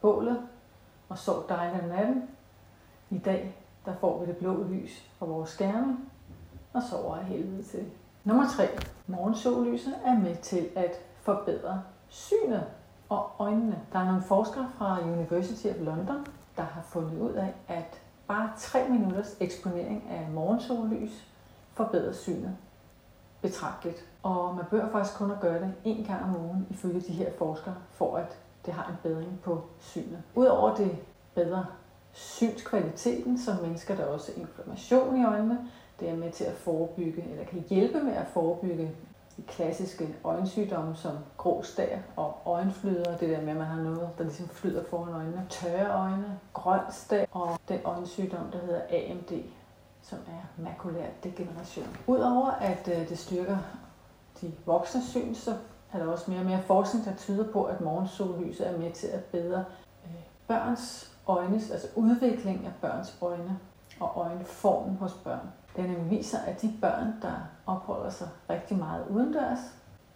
bålet 0.01 0.47
og 1.09 1.17
sov 1.17 1.45
dejligt 1.49 1.83
om 1.83 1.89
natten. 1.89 2.29
I 3.09 3.17
dag, 3.17 3.55
der 3.85 3.95
får 3.95 4.19
vi 4.19 4.25
det 4.25 4.37
blå 4.37 4.63
lys 4.63 5.09
fra 5.19 5.25
vores 5.25 5.49
skærme, 5.49 5.97
og 6.73 6.83
sover 6.89 7.15
af 7.15 7.25
helvede 7.25 7.63
til. 7.63 7.85
Nummer 8.23 8.49
3. 8.49 8.67
Morgensollyset 9.07 9.93
er 10.05 10.19
med 10.19 10.35
til 10.35 10.69
at 10.75 10.91
forbedre 11.21 11.83
synet 12.07 12.63
og 13.09 13.31
øjnene. 13.39 13.79
Der 13.93 13.99
er 13.99 14.05
nogle 14.05 14.21
forskere 14.21 14.69
fra 14.77 14.99
University 15.01 15.67
of 15.67 15.75
London, 15.79 16.25
der 16.57 16.63
har 16.63 16.81
fundet 16.81 17.19
ud 17.19 17.31
af, 17.31 17.53
at 17.67 18.01
bare 18.27 18.51
3 18.57 18.89
minutters 18.89 19.37
eksponering 19.39 20.03
af 20.09 20.27
morgensollys 20.33 21.27
forbedrer 21.73 22.13
synet 22.13 22.55
betragteligt. 23.41 24.05
Og 24.23 24.55
man 24.55 24.65
bør 24.69 24.89
faktisk 24.91 25.17
kun 25.17 25.31
at 25.31 25.39
gøre 25.39 25.59
det 25.59 25.73
en 25.83 26.05
gang 26.05 26.23
om 26.23 26.45
ugen, 26.45 26.67
ifølge 26.69 27.01
de 27.01 27.13
her 27.13 27.31
forskere, 27.37 27.75
for 27.89 28.17
at 28.17 28.37
det 28.65 28.73
har 28.73 28.89
en 28.89 28.97
bedring 29.03 29.39
på 29.43 29.63
synet. 29.79 30.23
Udover 30.35 30.75
det 30.75 30.97
bedre 31.35 31.65
synskvaliteten, 32.11 33.39
så 33.39 33.51
mindsker 33.63 33.95
der 33.95 34.05
også 34.05 34.31
inflammation 34.37 35.21
i 35.21 35.25
øjnene, 35.25 35.59
det 36.01 36.09
er 36.09 36.15
med 36.15 36.31
til 36.31 36.43
at 36.43 36.53
forebygge, 36.53 37.25
eller 37.31 37.45
kan 37.45 37.63
hjælpe 37.69 37.99
med 37.99 38.13
at 38.13 38.27
forebygge 38.33 38.91
de 39.37 39.41
klassiske 39.41 40.15
øjensygdomme 40.23 40.95
som 40.95 41.11
grå 41.37 41.63
stær 41.63 41.97
og 42.15 42.37
øjenflyder, 42.45 43.17
det 43.17 43.29
der 43.29 43.41
med, 43.41 43.49
at 43.49 43.57
man 43.57 43.65
har 43.65 43.81
noget, 43.81 44.09
der 44.17 44.23
ligesom 44.23 44.47
flyder 44.47 44.83
foran 44.89 45.13
øjnene, 45.13 45.45
tørre 45.49 45.99
øjne, 45.99 46.39
grøn 46.53 46.79
stær 46.91 47.25
og 47.31 47.59
den 47.67 47.79
øjensygdom, 47.83 48.51
der 48.51 48.59
hedder 48.59 48.81
AMD, 48.89 49.43
som 50.01 50.19
er 50.27 50.63
makulær 50.63 51.07
degeneration. 51.23 51.97
Udover 52.07 52.51
at 52.51 52.87
øh, 52.87 53.09
det 53.09 53.19
styrker 53.19 53.57
de 54.41 54.51
voksne 54.65 55.03
syn, 55.03 55.35
så 55.35 55.55
er 55.93 55.99
der 55.99 56.07
også 56.07 56.31
mere 56.31 56.39
og 56.39 56.45
mere 56.45 56.61
forskning, 56.61 57.05
der 57.05 57.15
tyder 57.15 57.51
på, 57.51 57.63
at 57.63 57.81
morgensollyset 57.81 58.67
er 58.67 58.77
med 58.77 58.91
til 58.91 59.07
at 59.07 59.23
bedre 59.23 59.65
øh, 60.05 60.11
børns 60.47 61.11
øjnes, 61.27 61.71
altså 61.71 61.87
udvikling 61.95 62.65
af 62.65 62.71
børns 62.81 63.17
øjne 63.21 63.59
og 63.99 64.11
øjenformen 64.15 64.95
hos 64.95 65.13
børn. 65.13 65.51
Den 65.75 66.09
viser, 66.09 66.39
at 66.39 66.61
de 66.61 66.73
børn, 66.81 67.13
der 67.21 67.33
opholder 67.65 68.09
sig 68.09 68.27
rigtig 68.49 68.77
meget 68.77 69.07
udendørs, 69.07 69.59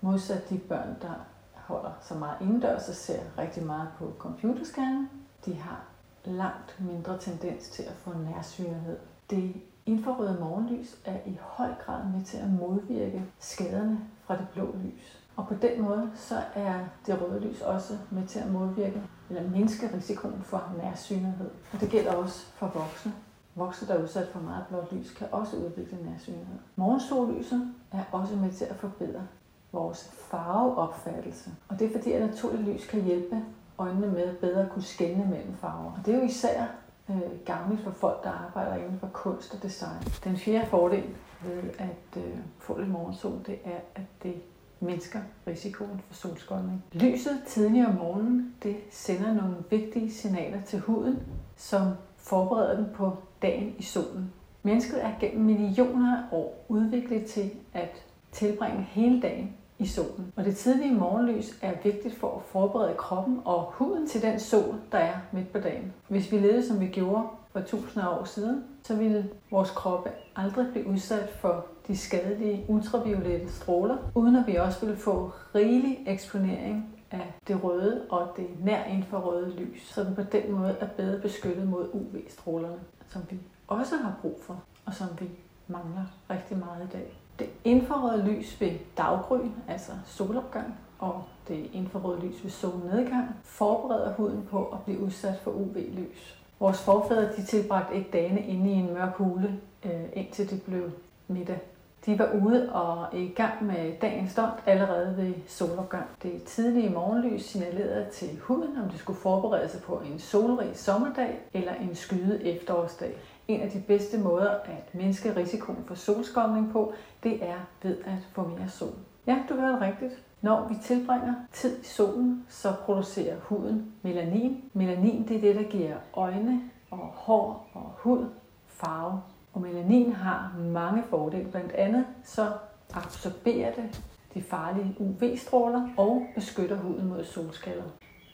modsat 0.02 0.50
de 0.50 0.58
børn, 0.58 0.96
der 1.02 1.14
holder 1.54 1.92
sig 2.02 2.18
meget 2.18 2.38
indendørs 2.42 2.90
og 2.90 2.96
ser 2.96 3.20
rigtig 3.38 3.66
meget 3.66 3.88
på 3.98 4.14
computerskærmen, 4.18 5.10
de 5.46 5.54
har 5.54 5.84
langt 6.26 6.76
mindre 6.80 7.18
tendens 7.18 7.70
til 7.70 7.84
at 7.84 7.94
få 7.94 8.14
nærsynlighed. 8.14 8.98
Det 9.30 9.54
infrarøde 9.86 10.38
morgenlys 10.40 10.96
er 11.06 11.18
i 11.26 11.40
høj 11.42 11.70
grad 11.86 12.04
med 12.04 12.26
til 12.26 12.38
at 12.38 12.50
modvirke 12.50 13.24
skaderne 13.40 14.00
fra 14.26 14.38
det 14.38 14.48
blå 14.54 14.76
lys. 14.84 15.22
Og 15.36 15.48
på 15.48 15.54
den 15.62 15.82
måde 15.82 16.12
så 16.16 16.42
er 16.56 16.80
det 17.06 17.22
røde 17.22 17.40
lys 17.40 17.62
også 17.62 17.98
med 18.12 18.28
til 18.28 18.40
at 18.40 18.52
modvirke 18.52 19.02
eller 19.30 19.50
mindske 19.50 19.96
risikoen 19.96 20.42
for 20.44 20.74
nærsynlighed. 20.78 21.50
Og 21.74 21.82
det 21.82 21.90
gælder 21.90 22.14
også 22.14 22.46
for 22.46 22.68
voksne. 22.68 23.14
Voksne, 23.56 23.88
der 23.88 23.94
er 23.94 24.04
udsat 24.04 24.28
for 24.28 24.40
meget 24.40 24.66
blåt 24.70 24.92
lys, 24.92 25.12
kan 25.12 25.28
også 25.32 25.58
udvikle 25.58 25.98
nærsynlighed. 26.12 26.58
Morgensollyset 26.76 27.74
er 27.92 28.04
også 28.12 28.36
med 28.36 28.52
til 28.52 28.66
at 28.66 28.76
forbedre 28.76 29.28
vores 29.72 30.10
farveopfattelse. 30.32 31.50
Og 31.70 31.80
det 31.80 31.88
er 31.88 31.92
fordi, 31.92 32.12
at 32.12 32.30
naturligt 32.30 32.70
lys 32.70 32.88
kan 32.88 33.02
hjælpe 33.02 33.42
øjnene 33.78 34.08
med 34.08 34.36
bedre 34.36 34.62
at 34.62 34.70
kunne 34.70 34.84
skelne 34.84 35.26
mellem 35.30 35.54
farver. 35.54 35.92
Og 35.92 36.06
det 36.06 36.14
er 36.14 36.18
jo 36.18 36.26
især 36.26 36.64
øh, 37.10 37.22
gavnligt 37.46 37.84
for 37.84 37.92
folk, 37.92 38.24
der 38.24 38.32
arbejder 38.32 38.76
inden 38.76 39.00
for 39.00 39.08
kunst 39.08 39.54
og 39.54 39.64
design. 39.64 40.04
Den 40.24 40.38
fjerde 40.38 40.68
fordel 40.68 41.04
ved 41.44 41.64
at 41.78 42.18
øh, 42.18 42.38
få 42.60 42.78
lidt 42.78 42.90
morgensol, 42.90 43.40
det 43.46 43.60
er, 43.66 43.80
at 43.96 44.06
det 44.24 44.36
mindsker 44.80 45.20
risikoen 45.48 46.02
for 46.08 46.14
solskoldning. 46.14 46.84
Lyset 46.92 47.42
tidligere 47.48 47.88
om 47.88 47.96
morgenen, 47.96 48.56
det 48.64 48.76
sender 48.92 49.34
nogle 49.34 49.56
vigtige 49.70 50.14
signaler 50.14 50.62
til 50.62 50.80
huden, 50.80 51.20
som 51.56 51.88
forbereder 52.18 52.76
den 52.76 52.88
på 52.96 53.18
dagen 53.46 53.76
i 53.78 53.84
solen. 53.84 54.34
Mennesket 54.64 55.06
er 55.06 55.12
gennem 55.20 55.46
millioner 55.46 56.18
af 56.18 56.24
år 56.32 56.66
udviklet 56.70 57.26
til 57.26 57.52
at 57.74 58.06
tilbringe 58.32 58.82
hele 58.82 59.22
dagen 59.22 59.54
i 59.80 59.88
solen. 59.88 60.34
Og 60.36 60.46
det 60.46 60.58
tidlige 60.58 60.94
morgenlys 60.94 61.58
er 61.62 61.74
vigtigt 61.84 62.16
for 62.16 62.36
at 62.36 62.42
forberede 62.52 62.96
kroppen 62.98 63.40
og 63.46 63.64
huden 63.64 64.08
til 64.08 64.22
den 64.22 64.40
sol, 64.40 64.76
der 64.92 64.98
er 64.98 65.16
midt 65.32 65.52
på 65.52 65.60
dagen. 65.60 65.94
Hvis 66.08 66.32
vi 66.32 66.38
levede 66.38 66.68
som 66.68 66.80
vi 66.80 66.88
gjorde 66.88 67.24
for 67.52 67.60
tusinder 67.60 68.08
af 68.08 68.20
år 68.20 68.24
siden, 68.24 68.64
så 68.84 68.96
ville 68.96 69.30
vores 69.52 69.72
kroppe 69.72 70.10
aldrig 70.36 70.68
blive 70.72 70.88
udsat 70.88 71.30
for 71.30 71.66
de 71.88 71.98
skadelige 71.98 72.66
ultraviolette 72.68 73.52
stråler, 73.52 73.98
uden 74.16 74.36
at 74.36 74.48
vi 74.48 74.56
også 74.56 74.86
ville 74.86 74.98
få 75.02 75.32
rigelig 75.56 76.00
eksponering 76.08 76.96
af 77.12 77.34
det 77.48 77.64
røde 77.64 78.02
og 78.10 78.28
det 78.38 78.48
nær 78.64 78.84
infrarøde 78.84 79.54
lys, 79.58 79.82
så 79.94 80.04
den 80.04 80.16
på 80.16 80.22
den 80.32 80.52
måde 80.52 80.76
er 80.80 80.88
bedre 80.88 81.20
beskyttet 81.20 81.68
mod 81.68 81.90
UV-strålerne, 81.94 82.80
som 83.10 83.22
vi 83.30 83.40
også 83.68 83.98
har 83.98 84.14
brug 84.22 84.40
for, 84.42 84.64
og 84.86 84.94
som 84.94 85.08
vi 85.20 85.30
mangler 85.68 86.06
rigtig 86.30 86.58
meget 86.58 86.84
i 86.84 86.92
dag. 86.94 87.18
Det 87.40 87.50
infrarøde 87.64 88.26
lys 88.28 88.62
ved 88.62 88.72
daggry, 88.98 89.40
altså 89.68 89.92
solopgang, 90.06 90.78
og 91.00 91.24
det 91.48 91.70
infrarøde 91.74 92.22
lys 92.22 92.44
ved 92.44 92.52
solnedgang, 92.52 93.36
forbereder 93.44 94.14
huden 94.14 94.48
på 94.52 94.66
at 94.66 94.84
blive 94.84 95.00
udsat 95.00 95.40
for 95.40 95.52
UV-lys. 95.52 96.38
Vores 96.60 96.82
forfædre 96.82 97.36
de 97.36 97.46
tilbragte 97.46 97.96
ikke 97.96 98.10
dagene 98.12 98.42
inde 98.42 98.72
i 98.72 98.74
en 98.74 98.94
mørk 98.94 99.16
hule, 99.16 99.60
øh, 99.86 100.04
indtil 100.14 100.50
det 100.50 100.62
blev 100.62 100.92
middag. 101.28 101.60
De 102.06 102.20
var 102.20 102.32
ude 102.46 102.74
og 102.74 103.08
i 103.14 103.28
gang 103.28 103.66
med 103.66 104.00
dagens 104.02 104.32
stolt 104.32 104.64
allerede 104.66 105.18
ved 105.18 105.34
solopgang. 105.48 106.06
Det 106.24 106.44
tidlige 106.44 106.90
morgenlys 106.90 107.46
signalerede 107.46 108.06
til 108.14 108.40
huden, 108.40 108.78
om 108.78 108.90
det 108.90 109.00
skulle 109.00 109.20
forberede 109.20 109.70
sig 109.70 109.82
på 109.82 110.02
en 110.12 110.20
solrig 110.20 110.72
sommerdag 110.74 111.40
eller 111.54 111.74
en 111.74 111.96
skyde 111.96 112.44
efterårsdag. 112.44 113.16
En 113.48 113.62
af 113.62 113.72
de 113.72 113.84
bedste 113.88 114.20
måder 114.20 114.50
at 114.50 114.94
mindske 114.94 115.36
risikoen 115.36 115.84
for 115.88 115.96
solskoldning 115.96 116.72
på, 116.72 116.94
det 117.24 117.44
er 117.44 117.60
ved 117.84 117.98
at 118.06 118.18
få 118.32 118.48
mere 118.48 118.70
sol. 118.70 118.96
Ja, 119.28 119.38
du 119.50 119.56
hørte 119.56 119.82
rigtigt. 119.82 120.24
Når 120.42 120.68
vi 120.68 120.76
tilbringer 120.84 121.34
tid 121.54 121.82
i 121.82 121.86
solen, 121.86 122.46
så 122.50 122.74
producerer 122.86 123.36
huden 123.42 123.94
melanin. 124.02 124.64
Melanin 124.74 125.28
det 125.28 125.38
er 125.38 125.42
det, 125.42 125.56
der 125.56 125.64
giver 125.64 125.96
øjne 126.14 126.62
og 126.92 127.12
hår 127.14 127.70
og 127.74 127.94
hud 127.98 128.26
farve. 128.68 129.22
Og 129.56 129.62
melanin 129.62 130.14
har 130.14 130.56
mange 130.58 131.04
fordele. 131.10 131.50
Blandt 131.52 131.72
andet 131.72 132.06
så 132.24 132.52
absorberer 132.94 133.76
det 133.76 134.02
de 134.34 134.42
farlige 134.42 134.96
UV-stråler 135.00 135.90
og 135.98 136.28
beskytter 136.36 136.78
huden 136.78 137.08
mod 137.08 137.24
solskader. 137.24 137.84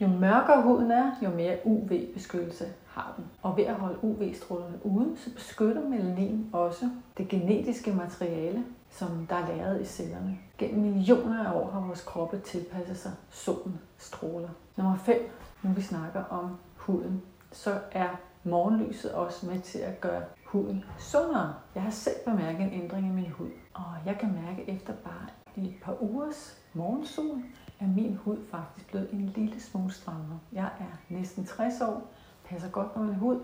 Jo 0.02 0.08
mørkere 0.08 0.62
huden 0.62 0.92
er, 0.92 1.12
jo 1.24 1.30
mere 1.30 1.58
UV-beskyttelse 1.64 2.66
har 2.88 3.14
den. 3.18 3.26
Og 3.42 3.58
ved 3.58 3.64
at 3.64 3.76
holde 3.76 4.04
UV-strålerne 4.04 4.86
ude, 4.86 5.18
så 5.18 5.34
beskytter 5.34 5.90
melanin 5.90 6.50
også 6.54 6.90
det 7.18 7.28
genetiske 7.28 7.94
materiale, 7.94 8.64
som 8.90 9.28
der 9.30 9.36
er 9.36 9.56
lavet 9.56 9.82
i 9.82 9.86
cellerne. 9.86 10.38
Gennem 10.58 10.82
millioner 10.82 11.46
af 11.46 11.54
år 11.54 11.72
har 11.72 11.80
vores 11.80 12.02
kroppe 12.02 12.40
tilpasset 12.40 12.98
sig 12.98 13.12
solen 13.30 13.80
stråler. 13.98 14.50
Nummer 14.76 14.98
5, 14.98 15.30
når 15.62 15.72
vi 15.72 15.82
snakker 15.82 16.24
om 16.24 16.58
huden, 16.76 17.22
så 17.52 17.80
er 17.92 18.10
morgenlyset 18.44 19.12
også 19.12 19.46
med 19.46 19.60
til 19.60 19.80
at 19.80 20.02
gøre 20.02 20.22
huden 20.52 20.84
sundere. 21.00 21.54
Jeg 21.76 21.84
har 21.84 21.90
selv 21.90 22.16
bemærket 22.26 22.62
en 22.62 22.74
ændring 22.74 23.08
i 23.08 23.12
min 23.12 23.30
hud, 23.32 23.50
og 23.74 23.86
jeg 24.06 24.18
kan 24.20 24.34
mærke 24.46 24.70
efter 24.70 24.94
bare 24.94 25.28
et 25.58 25.74
par 25.84 25.98
ugers 26.02 26.58
morgensol, 26.74 27.44
er 27.80 27.88
min 27.88 28.16
hud 28.16 28.38
faktisk 28.52 28.88
blevet 28.88 29.10
en 29.12 29.34
lille 29.36 29.62
smule 29.62 29.94
strammere. 29.94 30.40
Jeg 30.54 30.70
er 30.80 30.98
næsten 31.10 31.46
60 31.46 31.82
år, 31.82 32.12
passer 32.46 32.70
godt 32.70 32.94
på 32.94 33.00
min 33.00 33.16
hud, 33.16 33.40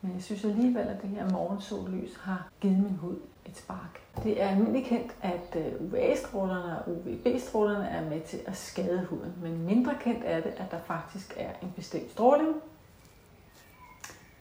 men 0.00 0.12
jeg 0.14 0.22
synes 0.22 0.44
alligevel, 0.44 0.86
at 0.86 1.02
det 1.02 1.10
her 1.10 1.30
morgensollys 1.30 2.16
har 2.16 2.48
givet 2.60 2.78
min 2.78 2.96
hud 2.96 3.16
et 3.46 3.56
spark. 3.56 4.00
Det 4.22 4.42
er 4.42 4.48
almindeligt 4.48 4.86
kendt, 4.86 5.16
at 5.22 5.56
øh, 5.56 5.86
UVA-strålerne 5.86 6.78
og 6.78 6.92
UVB-strålerne 6.92 7.88
er 7.88 8.10
med 8.10 8.20
til 8.20 8.40
at 8.46 8.56
skade 8.56 9.06
huden, 9.10 9.34
men 9.42 9.62
mindre 9.62 9.94
kendt 10.00 10.22
er 10.24 10.40
det, 10.40 10.50
at 10.56 10.70
der 10.70 10.78
faktisk 10.78 11.34
er 11.36 11.50
en 11.62 11.72
bestemt 11.76 12.10
stråling, 12.10 12.54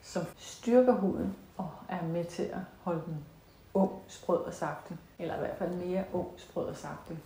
som 0.01 0.23
styrker 0.37 0.93
huden 0.93 1.35
og 1.61 1.69
er 1.89 2.03
med 2.03 2.25
til 2.25 2.43
at 2.43 2.59
holde 2.83 3.01
den 3.05 3.25
ung, 3.73 3.91
sprød 4.07 4.37
og 4.37 4.53
saftig, 4.53 4.97
eller 5.19 5.35
i 5.35 5.39
hvert 5.39 5.57
fald 5.57 5.71
mere 5.71 6.03
ung, 6.13 6.27
sprød 6.37 6.65
og 6.65 6.75
saftig. 6.75 7.17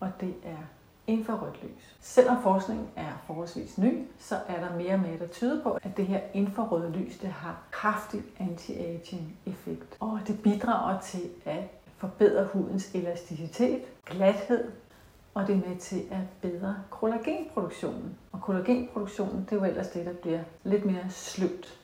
Og 0.00 0.10
det 0.20 0.34
er 0.44 0.58
infrarødt 1.06 1.62
lys. 1.62 1.96
Selvom 2.00 2.42
forskningen 2.42 2.88
er 2.96 3.12
forholdsvis 3.26 3.78
ny, 3.78 4.06
så 4.18 4.36
er 4.48 4.60
der 4.60 4.76
mere 4.76 4.94
og 4.94 5.00
mere, 5.00 5.18
der 5.18 5.26
tyder 5.26 5.62
på, 5.62 5.78
at 5.82 5.96
det 5.96 6.06
her 6.06 6.20
infrarøde 6.34 6.92
lys 6.92 7.18
det 7.18 7.28
har 7.28 7.62
kraftig 7.70 8.22
anti-aging 8.40 9.36
effekt. 9.46 9.96
Og 10.00 10.20
det 10.26 10.42
bidrager 10.42 11.00
til 11.00 11.30
at 11.44 11.62
forbedre 11.96 12.44
hudens 12.44 12.94
elasticitet, 12.94 13.82
glathed, 14.06 14.70
og 15.34 15.46
det 15.46 15.54
er 15.54 15.68
med 15.68 15.76
til 15.76 16.02
at 16.10 16.50
bedre 16.50 16.76
kollagenproduktionen. 16.90 18.18
Og 18.32 18.40
kollagenproduktionen, 18.40 19.44
det 19.44 19.52
er 19.52 19.56
jo 19.56 19.64
ellers 19.64 19.88
det, 19.88 20.06
der 20.06 20.12
bliver 20.12 20.40
lidt 20.64 20.84
mere 20.84 21.10
sløvt 21.10 21.79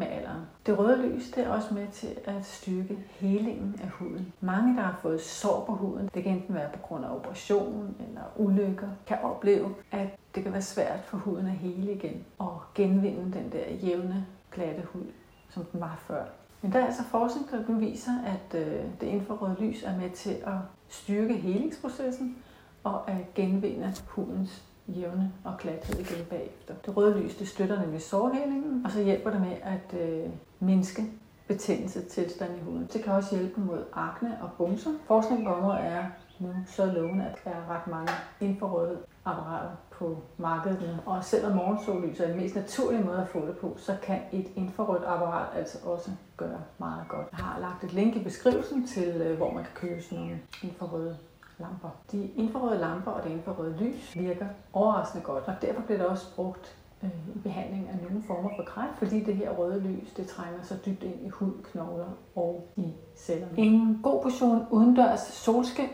med 0.00 0.08
alderen. 0.08 0.42
Det 0.66 0.78
røde 0.78 1.08
lys 1.08 1.30
det 1.30 1.44
er 1.44 1.50
også 1.50 1.74
med 1.74 1.86
til 1.92 2.16
at 2.24 2.44
styrke 2.46 2.98
helingen 3.10 3.80
af 3.82 3.88
huden. 3.88 4.32
Mange, 4.40 4.76
der 4.76 4.82
har 4.82 4.98
fået 5.02 5.20
sår 5.20 5.64
på 5.66 5.74
huden, 5.74 6.10
det 6.14 6.22
kan 6.22 6.32
enten 6.32 6.54
være 6.54 6.68
på 6.72 6.78
grund 6.78 7.04
af 7.04 7.10
operation 7.10 7.96
eller 8.08 8.22
ulykker, 8.36 8.88
kan 9.06 9.18
opleve, 9.22 9.74
at 9.90 10.08
det 10.34 10.42
kan 10.42 10.52
være 10.52 10.62
svært 10.62 11.00
for 11.04 11.16
huden 11.16 11.46
at 11.46 11.52
hele 11.52 11.92
igen 11.92 12.24
og 12.38 12.62
genvinde 12.74 13.38
den 13.38 13.52
der 13.52 13.74
jævne, 13.74 14.26
glatte 14.52 14.82
hud, 14.92 15.06
som 15.48 15.64
den 15.64 15.80
var 15.80 15.98
før. 16.06 16.24
Men 16.62 16.72
der 16.72 16.78
er 16.78 16.86
altså 16.86 17.02
forskning, 17.02 17.50
der 17.50 17.64
beviser, 17.64 18.12
at 18.26 18.60
øh, 18.60 18.84
det 19.00 19.06
infrarøde 19.06 19.56
lys 19.60 19.82
er 19.82 19.96
med 19.96 20.10
til 20.10 20.30
at 20.46 20.58
styrke 20.88 21.34
helingsprocessen 21.34 22.36
og 22.84 23.10
at 23.10 23.34
genvinde 23.34 23.94
hudens 24.06 24.64
jævne 24.96 25.32
og 25.44 25.58
glathed 25.58 25.98
igen 25.98 26.24
bagefter. 26.30 26.74
Det 26.86 26.96
røde 26.96 27.20
lys 27.20 27.36
det 27.36 27.48
støtter 27.48 27.80
nemlig 27.80 28.02
sårhælingen, 28.02 28.82
og 28.84 28.90
så 28.90 29.02
hjælper 29.02 29.30
det 29.30 29.40
med 29.40 29.56
at 29.62 30.00
øh, 30.00 30.30
mindske 30.60 31.02
betændelse 31.48 32.02
tilstand 32.02 32.56
i 32.56 32.60
huden. 32.60 32.88
Det 32.92 33.04
kan 33.04 33.12
også 33.12 33.36
hjælpe 33.36 33.60
mod 33.60 33.84
akne 33.92 34.38
og 34.42 34.50
bumser. 34.58 34.90
Forskning 35.06 35.44
på 35.44 35.54
området 35.54 35.80
er 35.80 36.04
nu 36.38 36.54
så 36.66 36.86
lovende, 36.86 37.24
at 37.24 37.38
der 37.44 37.50
er 37.50 37.68
ret 37.70 37.86
mange 37.86 38.12
infrarøde 38.40 38.98
apparater 39.24 39.70
på 39.90 40.22
markedet. 40.38 41.00
Og 41.06 41.24
selvom 41.24 41.56
morgensollys 41.56 42.20
er 42.20 42.26
den 42.26 42.36
mest 42.36 42.54
naturlige 42.54 43.04
måde 43.04 43.18
at 43.18 43.28
få 43.28 43.46
det 43.46 43.56
på, 43.56 43.74
så 43.76 43.96
kan 44.02 44.18
et 44.32 44.46
infrarødt 44.56 45.04
apparat 45.06 45.48
altså 45.56 45.78
også 45.84 46.10
gøre 46.36 46.60
meget 46.78 47.08
godt. 47.08 47.26
Jeg 47.32 47.44
har 47.44 47.60
lagt 47.60 47.84
et 47.84 47.92
link 47.92 48.16
i 48.16 48.24
beskrivelsen 48.24 48.86
til, 48.86 49.08
øh, 49.08 49.36
hvor 49.36 49.52
man 49.52 49.64
kan 49.64 49.72
købe 49.74 50.02
sådan 50.02 50.18
nogle 50.18 50.40
infrarøde 50.62 51.16
lamper. 51.60 51.88
De 52.12 52.30
infrarøde 52.36 52.80
lamper 52.80 53.10
og 53.10 53.24
det 53.24 53.30
infrarøde 53.30 53.76
lys 53.80 54.18
virker 54.18 54.46
overraskende 54.72 55.24
godt, 55.24 55.44
og 55.44 55.54
derfor 55.62 55.82
bliver 55.82 55.98
det 55.98 56.06
også 56.06 56.34
brugt 56.34 56.76
øh, 57.02 57.10
i 57.36 57.38
behandling 57.38 57.88
af 57.88 57.96
nogle 58.02 58.22
former 58.26 58.50
for 58.56 58.64
kræft, 58.64 58.98
fordi 58.98 59.24
det 59.24 59.36
her 59.36 59.50
røde 59.50 59.80
lys, 59.80 60.12
det 60.12 60.26
trænger 60.26 60.62
så 60.62 60.76
dybt 60.86 61.02
ind 61.02 61.26
i 61.26 61.28
hud, 61.28 61.52
knogler 61.62 62.16
og 62.36 62.68
i 62.76 62.92
cellerne. 63.16 63.58
En 63.58 64.00
god 64.02 64.22
portion 64.22 64.66
udendørs 64.70 65.20
solskin 65.20 65.88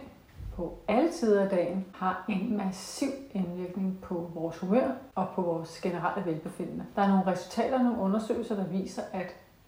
på 0.56 0.78
alle 0.88 1.10
tider 1.12 1.42
af 1.42 1.48
dagen 1.50 1.84
har 1.94 2.24
en 2.28 2.56
massiv 2.56 3.08
indvirkning 3.32 3.98
på 4.02 4.30
vores 4.34 4.58
humør 4.58 4.90
og 5.14 5.26
på 5.34 5.42
vores 5.42 5.80
generelle 5.80 6.32
velbefindende. 6.32 6.84
Der 6.96 7.02
er 7.02 7.08
nogle 7.08 7.26
resultater, 7.26 7.82
nogle 7.82 7.98
undersøgelser, 7.98 8.56
der 8.56 8.66
viser, 8.66 9.02
at 9.12 9.26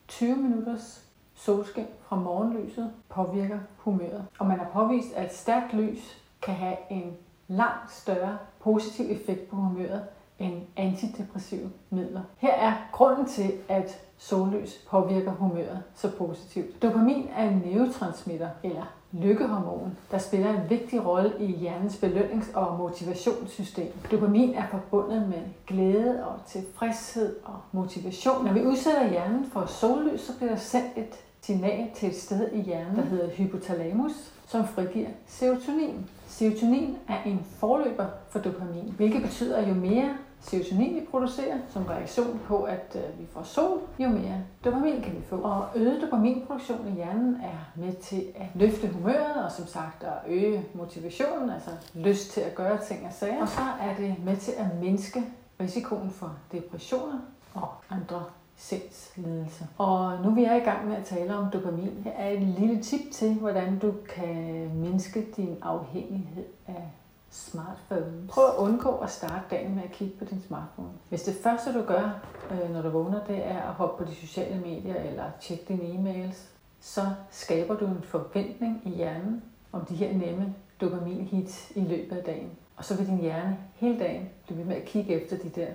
20 0.09 0.37
minutters 0.37 1.08
solskin 1.39 1.87
fra 2.09 2.17
morgenlyset 2.17 2.91
påvirker 3.09 3.59
humøret. 3.77 4.25
Og 4.39 4.47
man 4.47 4.59
har 4.59 4.71
påvist, 4.73 5.13
at 5.17 5.37
stærkt 5.37 5.73
lys 5.73 6.23
kan 6.43 6.55
have 6.55 6.77
en 6.91 7.17
langt 7.49 7.93
større 7.93 8.39
positiv 8.61 9.07
effekt 9.11 9.51
på 9.51 9.57
humøret 9.57 10.03
end 10.39 10.63
antidepressive 10.77 11.71
midler. 11.91 12.23
Her 12.37 12.55
er 12.55 12.73
grunden 12.93 13.27
til, 13.27 13.53
at 13.69 14.01
sollys 14.17 14.85
påvirker 14.91 15.33
humøret 15.33 15.83
så 15.95 16.11
positivt. 16.19 16.83
Dopamin 16.83 17.29
er 17.37 17.49
en 17.49 17.63
neurotransmitter, 17.67 18.49
eller 18.63 18.95
lykkehormon, 19.13 19.97
der 20.11 20.19
spiller 20.19 20.51
en 20.51 20.71
vigtig 20.71 21.07
rolle 21.07 21.33
i 21.41 21.47
hjernens 21.47 21.97
belønnings- 21.97 22.57
og 22.57 22.79
motivationssystem. 22.79 23.93
Dopamin 24.11 24.55
er 24.55 24.67
forbundet 24.71 25.29
med 25.29 25.43
glæde 25.67 26.27
og 26.27 26.47
tilfredshed 26.47 27.37
og 27.45 27.55
motivation. 27.73 28.45
Når 28.45 28.53
vi 28.53 28.65
udsætter 28.67 29.11
hjernen 29.11 29.47
for 29.53 29.67
sollys, 29.67 30.21
så 30.21 30.37
bliver 30.37 30.51
der 30.51 30.59
sendt 30.59 30.93
et 30.97 31.28
signal 31.41 31.91
til 31.95 32.09
et 32.09 32.17
sted 32.17 32.53
i 32.53 32.61
hjernen, 32.61 32.97
der 32.97 33.03
hedder 33.03 33.31
hypotalamus, 33.31 34.33
som 34.47 34.67
frigiver 34.67 35.09
serotonin. 35.27 36.11
Serotonin 36.27 36.97
er 37.09 37.23
en 37.23 37.47
forløber 37.57 38.07
for 38.31 38.39
dopamin, 38.39 38.95
hvilket 38.97 39.23
betyder, 39.23 39.57
at 39.57 39.69
jo 39.69 39.75
mere 39.75 40.17
serotonin 40.41 40.95
vi 40.95 41.07
producerer 41.11 41.59
som 41.69 41.85
reaktion 41.85 42.41
på, 42.47 42.63
at 42.63 42.97
øh, 42.97 43.21
vi 43.21 43.27
får 43.33 43.43
sol, 43.43 43.81
jo 43.99 44.09
mere 44.09 44.43
dopamin 44.65 45.03
kan 45.03 45.13
vi 45.13 45.23
få. 45.29 45.37
Og 45.37 45.67
øget 45.75 46.03
dopaminproduktion 46.03 46.89
i 46.89 46.91
hjernen 46.91 47.35
er 47.35 47.81
med 47.81 47.93
til 47.93 48.27
at 48.35 48.47
løfte 48.55 48.89
humøret 48.89 49.45
og 49.45 49.53
som 49.53 49.67
sagt 49.67 50.05
at 50.05 50.13
øge 50.29 50.65
motivationen, 50.75 51.51
altså 51.51 51.71
lyst 51.95 52.31
til 52.31 52.41
at 52.41 52.55
gøre 52.55 52.79
ting 52.85 53.07
og 53.07 53.13
sager. 53.13 53.43
Og 53.43 53.49
så 53.49 53.61
er 53.81 53.97
det 53.97 54.15
med 54.25 54.37
til 54.37 54.53
at 54.59 54.67
mindske 54.81 55.25
risikoen 55.61 56.11
for 56.11 56.37
depressioner 56.53 57.19
og 57.55 57.69
andre 57.91 58.25
sindslidelser. 58.59 59.65
Og 59.79 60.23
nu 60.25 60.31
vi 60.31 60.45
er 60.45 60.55
i 60.55 60.59
gang 60.59 60.89
med 60.89 60.97
at 60.97 61.05
tale 61.05 61.37
om 61.37 61.51
dopamin. 61.51 62.01
Her 62.05 62.13
er 62.13 62.31
et 62.31 62.43
lille 62.43 62.83
tip 62.83 63.01
til, 63.13 63.35
hvordan 63.35 63.79
du 63.79 63.95
kan 64.09 64.71
mindske 64.75 65.27
din 65.37 65.57
afhængighed 65.63 66.45
af 66.67 66.91
smartphones. 67.31 68.31
Prøv 68.31 68.45
at 68.45 68.55
undgå 68.57 68.91
at 68.97 69.11
starte 69.11 69.45
dagen 69.51 69.75
med 69.75 69.83
at 69.83 69.93
kigge 69.93 70.19
på 70.19 70.25
din 70.25 70.43
smartphone. 70.47 70.89
Hvis 71.09 71.23
det 71.23 71.35
første 71.43 71.73
du 71.73 71.83
gør, 71.83 72.21
øh, 72.51 72.73
når 72.73 72.83
du 72.83 72.89
vågner, 72.89 73.25
det 73.25 73.47
er 73.47 73.63
at 73.63 73.75
hoppe 73.75 74.05
på 74.05 74.11
de 74.11 74.15
sociale 74.15 74.61
medier 74.61 74.95
eller 74.95 75.25
tjekke 75.41 75.65
dine 75.69 75.83
e-mails, 75.83 76.49
så 76.81 77.01
skaber 77.31 77.77
du 77.77 77.87
en 77.87 78.03
forventning 78.03 78.83
i 78.85 78.91
hjernen 78.91 79.43
om 79.73 79.85
de 79.85 79.95
her 79.95 80.13
nemme 80.13 80.55
dopaminhits 80.81 81.73
i 81.75 81.81
løbet 81.81 82.17
af 82.17 82.25
dagen. 82.25 82.51
Og 82.77 82.85
så 82.85 82.97
vil 82.97 83.07
din 83.07 83.21
hjerne 83.21 83.59
hele 83.75 83.99
dagen 83.99 84.29
blive 84.47 84.59
ved 84.59 84.65
med 84.65 84.77
at 84.77 84.85
kigge 84.85 85.23
efter 85.23 85.37
de 85.37 85.49
der 85.49 85.67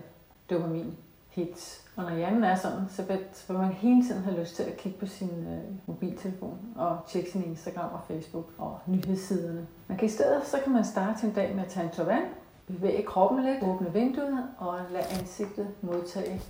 dopamin 0.49 0.97
hits. 1.35 1.81
Og 1.95 2.03
når 2.03 2.15
hjernen 2.15 2.43
er 2.43 2.55
sådan, 2.55 2.85
så 2.89 3.03
vil, 3.03 3.19
så 3.33 3.53
man 3.53 3.73
hele 3.73 4.03
tiden 4.07 4.23
have 4.23 4.39
lyst 4.39 4.55
til 4.55 4.63
at 4.63 4.77
kigge 4.77 4.99
på 4.99 5.05
sin 5.05 5.29
øh, 5.29 5.75
mobiltelefon 5.85 6.59
og 6.75 6.99
tjekke 7.07 7.31
sin 7.31 7.43
Instagram 7.43 7.91
og 7.93 7.99
Facebook 8.07 8.53
og 8.57 8.79
nyhedssiderne. 8.85 9.67
Man 9.87 9.97
kan 9.97 10.05
i 10.05 10.11
stedet, 10.11 10.45
så 10.45 10.57
kan 10.63 10.73
man 10.73 10.85
starte 10.85 11.27
en 11.27 11.33
dag 11.33 11.55
med 11.55 11.63
at 11.63 11.69
tage 11.69 11.85
en 11.85 11.91
tår 11.91 12.03
vand, 12.03 12.25
bevæge 12.67 13.03
kroppen 13.03 13.43
lidt, 13.45 13.63
åbne 13.63 13.93
vinduet 13.93 14.47
og 14.57 14.79
lade 14.91 15.03
ansigtet 15.19 15.67
modtage 15.81 16.41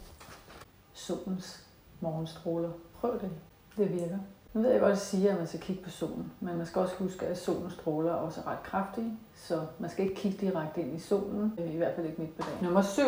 solens 0.94 1.66
morgenstråler. 2.00 2.70
Prøv 3.00 3.20
det. 3.22 3.30
Det 3.78 3.94
virker. 3.94 4.18
Nu 4.54 4.62
ved 4.62 4.72
jeg 4.72 4.80
godt 4.80 4.92
at 4.92 5.00
sige, 5.00 5.30
at 5.30 5.38
man 5.38 5.48
skal 5.48 5.60
kigge 5.60 5.84
på 5.84 5.90
solen, 5.90 6.32
men 6.40 6.58
man 6.58 6.66
skal 6.66 6.82
også 6.82 6.96
huske, 6.96 7.26
at 7.26 7.38
solens 7.38 7.74
stråler 7.74 8.12
også 8.12 8.42
er 8.42 8.48
ret 8.48 8.64
kraftige, 8.64 9.18
så 9.36 9.62
man 9.80 9.90
skal 9.90 10.06
ikke 10.06 10.16
kigge 10.16 10.38
direkte 10.38 10.82
ind 10.82 10.96
i 10.96 11.00
solen, 11.00 11.54
øh, 11.58 11.74
i 11.74 11.78
hvert 11.78 11.96
fald 11.96 12.06
ikke 12.06 12.22
midt 12.22 12.38
på 12.38 12.42
dagen. 12.42 12.64
Nummer 12.64 12.82
7. 12.82 13.02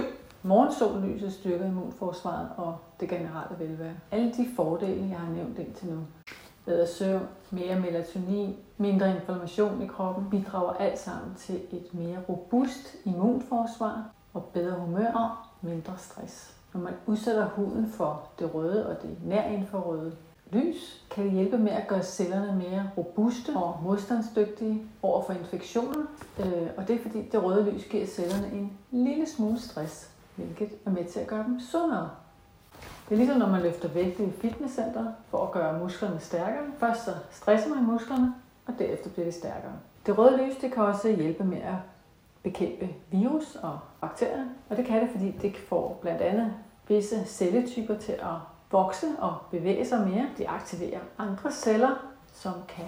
Morgensollyset 0.46 1.34
styrker 1.34 1.66
immunforsvaret 1.66 2.50
og 2.58 2.78
det 3.00 3.10
generelle 3.10 3.60
velvære. 3.60 3.94
Alle 4.12 4.34
de 4.34 4.48
fordele, 4.56 5.10
jeg 5.10 5.20
har 5.20 5.34
nævnt 5.34 5.60
indtil 5.60 5.88
nu, 5.88 6.00
bedre 6.66 6.88
søvn, 6.88 7.28
mere 7.52 7.80
melatonin, 7.80 8.56
mindre 8.78 9.16
inflammation 9.16 9.82
i 9.82 9.88
kroppen, 9.88 10.30
bidrager 10.30 10.74
alt 10.74 11.00
sammen 11.00 11.36
til 11.36 11.56
et 11.56 11.94
mere 11.94 12.18
robust 12.30 12.96
immunforsvar 13.06 14.10
og 14.34 14.44
bedre 14.44 14.80
humør 14.80 15.12
og 15.12 15.30
mindre 15.62 15.94
stress. 15.98 16.56
Når 16.74 16.82
man 16.82 16.94
udsætter 17.06 17.46
huden 17.46 17.90
for 17.90 18.24
det 18.40 18.56
røde 18.56 18.90
og 18.90 19.02
det 19.02 19.18
nærinfrarøde 19.24 20.16
lys, 20.52 21.06
kan 21.12 21.24
det 21.24 21.32
hjælpe 21.32 21.58
med 21.58 21.72
at 21.72 21.88
gøre 21.88 22.04
cellerne 22.04 22.56
mere 22.56 22.90
robuste 22.98 23.50
og 23.56 23.80
modstandsdygtige 23.84 24.84
over 25.02 25.24
for 25.24 25.34
infektioner. 25.34 26.06
Øh, 26.40 26.68
og 26.78 26.88
det 26.88 26.96
er 26.96 27.02
fordi 27.02 27.22
det 27.22 27.44
røde 27.44 27.72
lys 27.72 27.86
giver 27.86 28.06
cellerne 28.06 28.52
en 28.54 28.78
lille 28.92 29.26
smule 29.30 29.60
stress 29.60 30.15
hvilket 30.36 30.70
er 30.86 30.90
med 30.90 31.06
til 31.06 31.20
at 31.20 31.28
gøre 31.28 31.44
dem 31.44 31.60
sundere. 31.60 32.10
Det 33.10 33.16
er 33.16 33.18
ligesom 33.18 33.38
når 33.38 33.50
man 33.50 33.62
løfter 33.62 33.88
vægte 33.88 34.24
i 34.24 34.32
fitnesscenteret 34.32 35.16
for 35.30 35.44
at 35.44 35.52
gøre 35.52 35.80
musklerne 35.80 36.20
stærkere. 36.20 36.64
Først 36.80 37.06
så 37.06 37.12
stresser 37.32 37.70
man 37.76 37.84
musklerne, 37.84 38.34
og 38.68 38.74
derefter 38.80 39.10
bliver 39.10 39.26
de 39.26 39.32
stærkere. 39.32 39.74
Det 40.06 40.18
røde 40.18 40.38
lys 40.38 40.56
det 40.56 40.74
kan 40.74 40.84
også 40.84 41.12
hjælpe 41.12 41.44
med 41.44 41.58
at 41.58 41.76
bekæmpe 42.44 42.90
virus 43.12 43.56
og 43.56 43.80
bakterier, 44.02 44.46
og 44.70 44.78
det 44.78 44.86
kan 44.86 45.02
det, 45.02 45.10
fordi 45.12 45.32
det 45.32 45.58
får 45.58 46.00
blandt 46.02 46.22
andet 46.22 46.54
visse 46.88 47.26
celletyper 47.26 47.98
til 47.98 48.12
at 48.12 48.36
vokse 48.72 49.08
og 49.20 49.36
bevæge 49.52 49.86
sig 49.86 50.08
mere. 50.08 50.28
De 50.38 50.50
aktiverer 50.50 51.00
andre 51.18 51.52
celler, 51.52 52.12
som 52.34 52.54
kan 52.68 52.86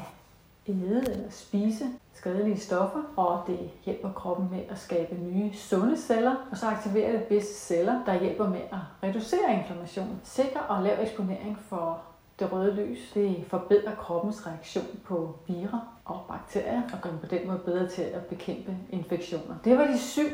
æde 0.69 1.11
eller 1.11 1.29
spise 1.29 1.85
skadelige 2.13 2.59
stoffer, 2.59 2.99
og 3.15 3.43
det 3.47 3.69
hjælper 3.85 4.11
kroppen 4.11 4.49
med 4.51 4.61
at 4.69 4.79
skabe 4.79 5.15
nye 5.15 5.53
sunde 5.53 5.97
celler, 5.97 6.35
og 6.51 6.57
så 6.57 6.65
aktiverer 6.67 7.11
det 7.11 7.29
visse 7.29 7.53
celler, 7.53 8.05
der 8.05 8.19
hjælper 8.19 8.49
med 8.49 8.61
at 8.71 8.79
reducere 9.03 9.59
inflammation. 9.59 10.19
Sikker 10.23 10.59
og 10.59 10.83
lav 10.83 11.03
eksponering 11.03 11.57
for 11.69 12.01
det 12.39 12.51
røde 12.51 12.73
lys, 12.73 13.11
det 13.13 13.45
forbedrer 13.47 13.95
kroppens 13.95 14.47
reaktion 14.47 14.99
på 15.05 15.35
virer 15.47 15.97
og 16.05 16.19
bakterier, 16.27 16.81
og 16.93 17.01
gør 17.01 17.09
den 17.09 17.19
på 17.19 17.25
den 17.25 17.47
måde 17.47 17.59
bedre 17.65 17.87
til 17.87 18.01
at 18.01 18.25
bekæmpe 18.25 18.77
infektioner. 18.89 19.55
Det 19.63 19.77
var 19.77 19.87
de 19.87 19.99
syv 19.99 20.27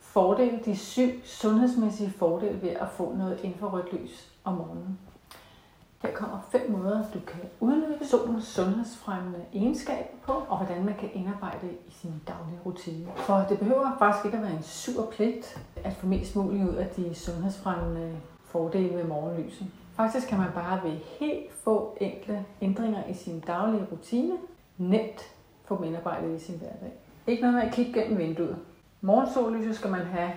fordele, 0.00 0.60
de 0.64 0.76
syv 0.76 1.10
sundhedsmæssige 1.24 2.10
fordele 2.10 2.62
ved 2.62 2.70
at 2.70 2.88
få 2.88 3.14
noget 3.14 3.40
infrarødt 3.42 3.92
lys 3.92 4.32
om 4.44 4.54
morgenen. 4.54 4.98
Her 6.02 6.12
kommer 6.14 6.40
fem 6.50 6.70
måder, 6.70 7.04
du 7.14 7.20
kan 7.20 7.40
udnytte 7.60 8.06
solens 8.06 8.44
sundhedsfremmende 8.44 9.44
egenskaber 9.52 10.08
på, 10.24 10.32
og 10.32 10.56
hvordan 10.56 10.84
man 10.84 10.94
kan 10.94 11.10
indarbejde 11.12 11.66
i 11.88 11.90
sin 11.90 12.22
daglige 12.28 12.60
rutine. 12.66 13.06
For 13.16 13.46
det 13.48 13.58
behøver 13.58 13.96
faktisk 13.98 14.24
ikke 14.24 14.36
at 14.36 14.42
være 14.44 14.52
en 14.52 14.62
sur 14.62 15.10
pligt 15.10 15.60
at 15.84 15.92
få 15.92 16.06
mest 16.06 16.36
muligt 16.36 16.68
ud 16.68 16.74
af 16.74 16.88
de 16.88 17.14
sundhedsfremmende 17.14 18.16
fordele 18.44 18.96
ved 18.96 19.04
morgenlyset. 19.04 19.66
Faktisk 19.96 20.28
kan 20.28 20.38
man 20.38 20.52
bare 20.54 20.80
ved 20.84 20.98
helt 21.20 21.52
få 21.52 21.96
enkle 22.00 22.44
ændringer 22.60 23.06
i 23.06 23.14
sin 23.14 23.40
daglige 23.40 23.86
rutine 23.92 24.34
nemt 24.78 25.22
få 25.64 25.76
dem 25.76 25.84
indarbejdet 25.84 26.40
i 26.40 26.44
sin 26.44 26.58
hverdag. 26.58 26.92
Ikke 27.26 27.42
noget 27.42 27.54
med 27.54 27.62
at 27.62 27.72
kigge 27.72 28.00
gennem 28.00 28.18
vinduet. 28.18 28.56
Morgensollyset 29.00 29.76
skal 29.76 29.90
man 29.90 30.06
have 30.06 30.32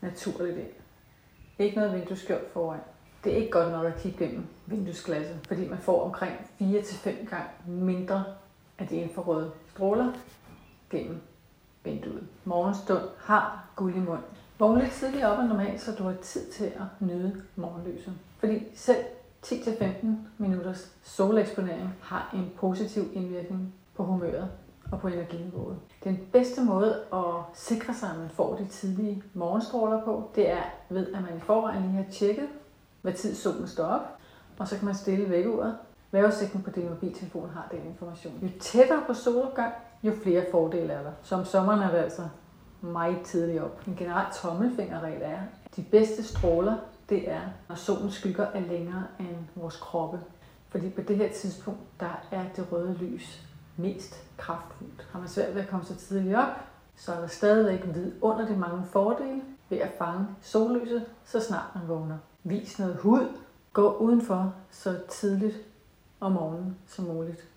naturligt 0.00 0.58
ind. 0.58 0.68
Ikke 1.58 1.76
noget 1.76 1.94
vindueskjold 1.94 2.42
foran 2.52 2.80
det 3.24 3.32
er 3.32 3.36
ikke 3.36 3.50
godt 3.50 3.72
nok 3.72 3.86
at 3.86 3.96
kigge 3.96 4.26
gennem 4.26 4.46
vinduesglasset, 4.66 5.38
fordi 5.48 5.68
man 5.68 5.78
får 5.78 6.04
omkring 6.04 6.32
4-5 6.60 7.30
gange 7.30 7.48
mindre 7.66 8.24
af 8.78 8.88
de 8.88 8.96
infrarøde 8.96 9.50
stråler 9.70 10.12
gennem 10.90 11.20
vinduet. 11.84 12.26
Morgenstund 12.44 13.02
har 13.18 13.68
guld 13.76 13.96
i 13.96 13.98
mund. 13.98 14.22
Vågn 14.58 14.78
lidt 14.78 14.92
tidligere 14.92 15.32
op 15.32 15.38
end 15.38 15.48
normalt, 15.48 15.80
så 15.80 15.92
du 15.92 16.02
har 16.02 16.14
tid 16.22 16.46
til 16.46 16.64
at 16.64 17.06
nyde 17.06 17.42
morgenlyset. 17.56 18.12
Fordi 18.38 18.62
selv 18.74 19.04
10-15 19.46 20.06
minutters 20.38 20.92
soleksponering 21.02 21.94
har 22.00 22.30
en 22.34 22.52
positiv 22.56 23.10
indvirkning 23.14 23.74
på 23.96 24.04
humøret 24.04 24.48
og 24.92 25.00
på 25.00 25.08
energiniveauet. 25.08 25.76
Den 26.04 26.18
bedste 26.32 26.64
måde 26.64 27.00
at 27.12 27.34
sikre 27.54 27.94
sig, 27.94 28.10
at 28.10 28.18
man 28.18 28.28
får 28.30 28.56
de 28.56 28.66
tidlige 28.66 29.22
morgenstråler 29.34 30.04
på, 30.04 30.30
det 30.34 30.50
er 30.50 30.62
ved, 30.88 31.06
at 31.14 31.22
man 31.22 31.36
i 31.36 31.40
forvejen 31.40 31.82
lige 31.82 32.04
har 32.04 32.10
tjekket, 32.10 32.48
hvad 33.02 33.12
tid 33.12 33.34
solen 33.34 33.68
står 33.68 33.84
op. 33.84 34.16
Og 34.58 34.68
så 34.68 34.76
kan 34.76 34.84
man 34.84 34.94
stille 34.94 35.30
vækkeuret 35.30 35.76
Vejrudsigten 36.10 36.62
på 36.62 36.70
din 36.70 36.88
mobiltelefon 36.88 37.50
har 37.50 37.68
den 37.70 37.86
information. 37.86 38.38
Jo 38.42 38.48
tættere 38.60 39.02
på 39.06 39.14
solopgang, 39.14 39.72
jo 40.02 40.12
flere 40.22 40.44
fordele 40.50 40.92
er 40.92 41.02
der. 41.02 41.12
Som 41.22 41.44
sommeren 41.44 41.80
er 41.80 41.90
det 41.90 41.98
altså 41.98 42.28
meget 42.80 43.20
tidligt 43.24 43.62
op. 43.62 43.82
En 43.86 43.96
generelt 43.96 44.34
tommelfingerregel 44.34 45.22
er, 45.22 45.38
at 45.64 45.76
de 45.76 45.82
bedste 45.82 46.24
stråler, 46.24 46.76
det 47.08 47.30
er, 47.30 47.40
når 47.68 47.76
solens 47.76 48.14
skygger 48.14 48.46
er 48.46 48.60
længere 48.60 49.04
end 49.20 49.36
vores 49.54 49.76
kroppe. 49.76 50.20
Fordi 50.68 50.90
på 50.90 51.00
det 51.00 51.16
her 51.16 51.32
tidspunkt, 51.32 51.80
der 52.00 52.24
er 52.30 52.44
det 52.56 52.72
røde 52.72 52.94
lys 52.94 53.42
mest 53.76 54.24
kraftfuldt. 54.36 55.08
Har 55.12 55.18
man 55.18 55.28
svært 55.28 55.54
ved 55.54 55.62
at 55.62 55.68
komme 55.68 55.84
så 55.84 55.96
tidligt 55.96 56.36
op, 56.36 56.52
så 56.96 57.12
er 57.12 57.20
der 57.20 57.26
stadigvæk 57.26 57.94
vid 57.94 58.12
under 58.20 58.46
de 58.46 58.56
mange 58.56 58.84
fordele 58.86 59.42
ved 59.68 59.78
at 59.78 59.90
fange 59.98 60.26
sollyset, 60.40 61.06
så 61.24 61.40
snart 61.40 61.74
man 61.74 61.88
vågner. 61.88 62.18
Vis 62.44 62.78
noget 62.78 62.96
hud. 62.96 63.28
Gå 63.72 63.96
udenfor 63.96 64.54
så 64.70 65.00
tidligt 65.08 65.56
om 66.20 66.32
morgenen 66.32 66.76
som 66.86 67.04
muligt. 67.04 67.48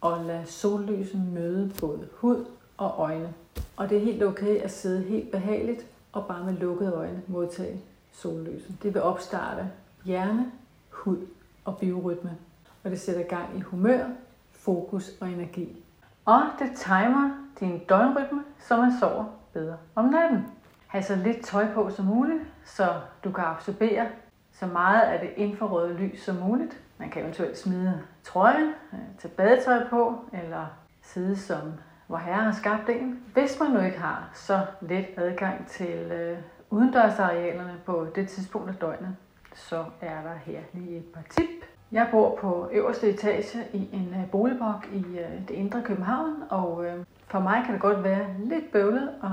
Og 0.00 0.24
lad 0.24 0.46
sollyset 0.46 1.20
møde 1.20 1.72
både 1.80 2.08
hud 2.16 2.44
og 2.76 2.94
øjne. 2.98 3.34
Og 3.76 3.88
det 3.88 3.98
er 3.98 4.02
helt 4.04 4.22
okay 4.22 4.56
at 4.60 4.70
sidde 4.70 5.02
helt 5.02 5.30
behageligt 5.30 5.86
og 6.12 6.26
bare 6.26 6.44
med 6.44 6.52
lukkede 6.54 6.92
øjne 6.92 7.22
modtage 7.26 7.80
sollyset. 8.12 8.76
Det 8.82 8.94
vil 8.94 9.02
opstarte 9.02 9.70
hjerne, 10.04 10.52
hud 10.90 11.26
og 11.64 11.78
biorytme. 11.78 12.36
Og 12.84 12.90
det 12.90 13.00
sætter 13.00 13.22
gang 13.22 13.58
i 13.58 13.60
humør, 13.60 14.06
fokus 14.52 15.10
og 15.20 15.28
energi. 15.28 15.84
Og 16.24 16.42
det 16.58 16.70
timer 16.76 17.30
din 17.60 17.78
døgnrytme, 17.88 18.44
så 18.68 18.76
man 18.76 18.92
sover 19.00 19.24
bedre 19.52 19.76
om 19.94 20.04
natten 20.04 20.46
have 20.90 21.02
så 21.02 21.16
lidt 21.16 21.44
tøj 21.44 21.66
på 21.74 21.90
som 21.90 22.04
muligt, 22.04 22.42
så 22.64 23.00
du 23.24 23.32
kan 23.32 23.44
absorbere 23.44 24.06
så 24.52 24.66
meget 24.66 25.00
af 25.00 25.20
det 25.20 25.30
infrarøde 25.36 25.94
lys 25.94 26.22
som 26.22 26.36
muligt. 26.36 26.80
Man 26.98 27.10
kan 27.10 27.22
eventuelt 27.22 27.58
smide 27.58 28.02
trøjen, 28.24 28.68
øh, 28.92 28.98
tage 29.18 29.34
badetøj 29.34 29.88
på, 29.88 30.24
eller 30.32 30.66
sidde 31.02 31.36
som 31.36 31.72
hvor 32.06 32.18
herre 32.18 32.42
har 32.42 32.52
skabt 32.52 32.88
en. 32.88 33.22
Hvis 33.32 33.60
man 33.60 33.70
nu 33.70 33.80
ikke 33.80 33.98
har 33.98 34.30
så 34.34 34.66
let 34.80 35.06
adgang 35.16 35.66
til 35.66 36.12
øh, 36.12 36.38
udendørsarealerne 36.70 37.74
på 37.86 38.06
det 38.14 38.28
tidspunkt 38.28 38.68
af 38.68 38.74
døgnet, 38.74 39.16
så 39.54 39.84
er 40.00 40.22
der 40.22 40.34
her 40.44 40.60
lige 40.72 40.98
et 40.98 41.04
par 41.14 41.22
tip. 41.30 41.48
Jeg 41.92 42.08
bor 42.10 42.38
på 42.40 42.68
øverste 42.72 43.10
etage 43.10 43.64
i 43.72 43.88
en 43.92 44.14
øh, 44.20 44.30
boligblok 44.30 44.88
i 44.92 45.04
øh, 45.18 45.48
det 45.48 45.50
indre 45.50 45.82
København, 45.82 46.34
og 46.50 46.84
øh, 46.86 47.04
for 47.26 47.40
mig 47.40 47.62
kan 47.64 47.74
det 47.74 47.82
godt 47.82 48.04
være 48.04 48.26
lidt 48.38 48.72
bøvlet 48.72 49.08
at 49.22 49.30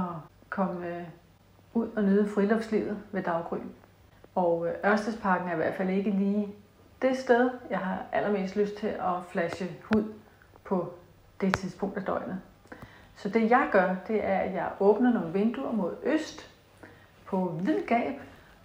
komme 0.49 0.87
øh, 0.87 1.03
ud 1.77 1.87
og 1.95 2.03
nyde 2.03 2.29
friluftslivet 2.29 2.97
ved 3.11 3.23
daggry. 3.23 3.57
Og 4.35 4.67
øh, 4.67 4.91
Ørstedsparken 4.91 5.49
er 5.49 5.53
i 5.53 5.55
hvert 5.55 5.75
fald 5.75 5.89
ikke 5.89 6.11
lige 6.11 6.55
det 7.01 7.17
sted, 7.17 7.49
jeg 7.69 7.79
har 7.79 8.03
allermest 8.11 8.55
lyst 8.55 8.75
til 8.75 8.87
at 8.87 9.13
flashe 9.29 9.67
hud 9.83 10.13
på 10.63 10.93
det 11.41 11.53
tidspunkt 11.55 11.97
af 11.97 12.03
døgnet. 12.03 12.41
Så 13.15 13.29
det 13.29 13.49
jeg 13.49 13.69
gør, 13.71 13.95
det 14.07 14.25
er, 14.25 14.37
at 14.39 14.53
jeg 14.53 14.71
åbner 14.79 15.13
nogle 15.13 15.33
vinduer 15.33 15.71
mod 15.71 15.95
øst 16.03 16.51
på 17.25 17.49
hvid 17.49 17.85
gab, 17.87 18.13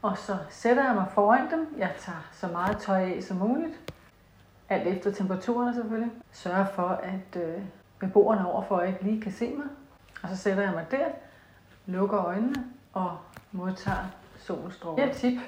og 0.02 0.18
så 0.18 0.36
sætter 0.50 0.84
jeg 0.84 0.94
mig 0.94 1.06
foran 1.14 1.50
dem. 1.50 1.74
Jeg 1.78 1.90
tager 1.98 2.28
så 2.32 2.48
meget 2.48 2.78
tøj 2.78 3.02
af 3.02 3.22
som 3.22 3.36
muligt, 3.36 3.92
alt 4.68 4.86
efter 4.88 5.10
temperaturen 5.12 5.74
selvfølgelig. 5.74 6.12
Sørger 6.32 6.66
for, 6.66 6.88
at 6.88 7.42
øh, 7.42 7.62
beboerne 7.98 8.46
overfor 8.52 8.80
ikke 8.80 9.02
lige 9.02 9.20
kan 9.20 9.32
se 9.32 9.54
mig. 9.54 9.66
Og 10.22 10.28
så 10.28 10.36
sætter 10.36 10.62
jeg 10.62 10.72
mig 10.72 10.86
der, 10.90 11.06
lukker 11.86 12.18
øjnene 12.18 12.64
og 12.92 13.18
modtager 13.52 14.06
solens 14.38 14.74
stråler. 14.74 15.06
Et 15.06 15.16
tip 15.16 15.40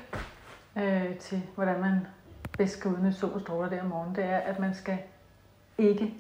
øh, 0.76 1.16
til, 1.18 1.42
hvordan 1.54 1.80
man 1.80 2.06
bedst 2.58 2.80
kan 2.82 2.94
udnytte 2.94 3.18
solens 3.18 3.42
stråler 3.42 3.68
der 3.68 3.82
om 3.82 3.86
morgenen, 3.86 4.16
det 4.16 4.24
er, 4.24 4.38
at 4.38 4.58
man 4.58 4.74
skal 4.74 4.98
ikke 5.78 6.14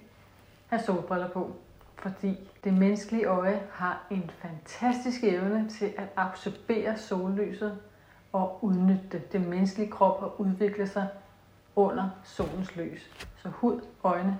have 0.68 0.82
solbriller 0.82 1.28
på 1.28 1.56
fordi 2.04 2.50
det 2.64 2.74
menneskelige 2.74 3.24
øje 3.24 3.62
har 3.72 4.06
en 4.10 4.30
fantastisk 4.38 5.24
evne 5.24 5.68
til 5.68 5.94
at 5.96 6.08
absorbere 6.16 6.98
sollyset 6.98 7.78
og 8.32 8.58
udnytte 8.64 9.04
det. 9.12 9.32
Det 9.32 9.40
menneskelige 9.40 9.90
krop 9.90 10.20
har 10.20 10.40
udviklet 10.40 10.90
sig 10.90 11.08
under 11.76 12.08
solens 12.24 12.76
lys. 12.76 13.10
Så 13.36 13.48
hud, 13.48 13.80
øjne, 14.02 14.38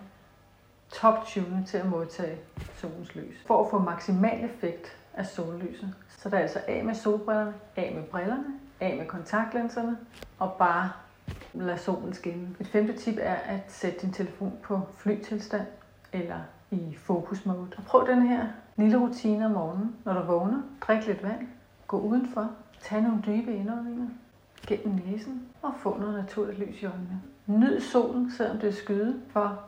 top 0.91 1.27
til 1.27 1.79
at 1.79 1.87
modtage 1.87 2.39
solens 2.75 3.15
lys. 3.15 3.43
For 3.47 3.65
at 3.65 3.71
få 3.71 3.79
maksimal 3.79 4.45
effekt 4.45 4.97
af 5.17 5.27
sollyset, 5.27 5.95
så 6.19 6.29
der 6.29 6.37
er 6.37 6.43
altså 6.43 6.61
af 6.69 6.85
med 6.85 6.95
solbrillerne, 6.95 7.55
af 7.77 7.93
med 7.95 8.03
brillerne, 8.03 8.45
af 8.81 8.97
med 8.97 9.07
kontaktlinserne 9.07 9.97
og 10.39 10.53
bare 10.59 10.91
lade 11.55 11.79
solen 11.79 12.15
skinne. 12.15 12.49
Et 12.61 12.69
femte 12.69 12.93
tip 12.93 13.17
er 13.21 13.35
at 13.35 13.61
sætte 13.69 14.01
din 14.01 14.13
telefon 14.13 14.53
på 14.63 14.81
flytilstand 14.97 15.67
eller 16.13 16.41
i 16.71 16.97
fokus 16.99 17.47
mode. 17.47 17.69
Og 17.77 17.85
prøv 17.85 18.07
den 18.09 18.23
her 18.23 18.47
lille 18.77 18.99
rutine 18.99 19.47
om 19.47 19.51
morgenen, 19.51 19.97
når 20.05 20.13
du 20.13 20.23
vågner. 20.23 20.63
Drik 20.81 21.07
lidt 21.07 21.23
vand, 21.23 21.49
gå 21.87 21.99
udenfor, 21.99 22.51
tag 22.81 23.03
nogle 23.03 23.23
dybe 23.27 23.55
indåndinger 23.55 24.07
gennem 24.67 25.01
næsen 25.07 25.43
og 25.63 25.73
få 25.79 25.99
noget 25.99 26.15
naturligt 26.15 26.59
lys 26.59 26.83
i 26.83 26.87
øjnene. 26.87 27.23
Nyd 27.47 27.81
solen, 27.81 28.31
selvom 28.31 28.59
det 28.59 28.69
er 28.69 28.73
skyde, 28.73 29.21
for 29.31 29.61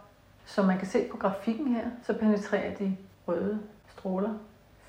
som 0.44 0.66
man 0.66 0.78
kan 0.78 0.86
se 0.86 1.08
på 1.10 1.16
grafikken 1.16 1.66
her, 1.66 1.86
så 2.02 2.18
penetrerer 2.18 2.74
de 2.74 2.96
røde 3.28 3.60
stråler 3.88 4.34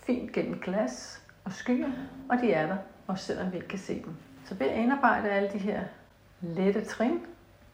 fint 0.08 0.32
gennem 0.32 0.60
glas 0.60 1.22
og 1.44 1.54
skyer, 1.54 1.90
og 2.30 2.38
de 2.42 2.52
er 2.52 2.68
der, 2.68 2.78
også 3.08 3.26
selvom 3.26 3.52
vi 3.52 3.56
ikke 3.56 3.68
kan 3.68 3.80
se 3.80 3.94
dem. 3.94 4.16
Så 4.46 4.56
ved 4.56 4.68
at 4.68 4.78
indarbejde 4.78 5.30
alle 5.30 5.50
de 5.54 5.58
her 5.58 5.82
lette 6.42 6.86
trin, 6.86 7.20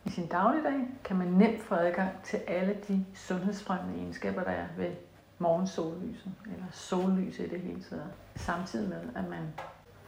i 0.06 0.10
sin 0.10 0.28
dagligdag, 0.28 0.88
kan 1.04 1.16
man 1.16 1.28
nemt 1.28 1.64
få 1.64 1.76
adgang 1.76 2.10
til 2.24 2.40
alle 2.48 2.76
de 2.88 3.06
sundhedsfremmende 3.16 4.00
egenskaber, 4.00 4.44
der 4.44 4.52
er 4.52 4.66
ved 4.78 4.92
morgensollyset, 5.40 6.32
eller 6.46 6.66
sollys 6.72 7.40
i 7.40 7.50
det 7.50 7.60
hele 7.60 7.84
taget, 7.90 8.08
samtidig 8.36 8.90
med, 8.90 8.98
at 9.16 9.30
man 9.30 9.44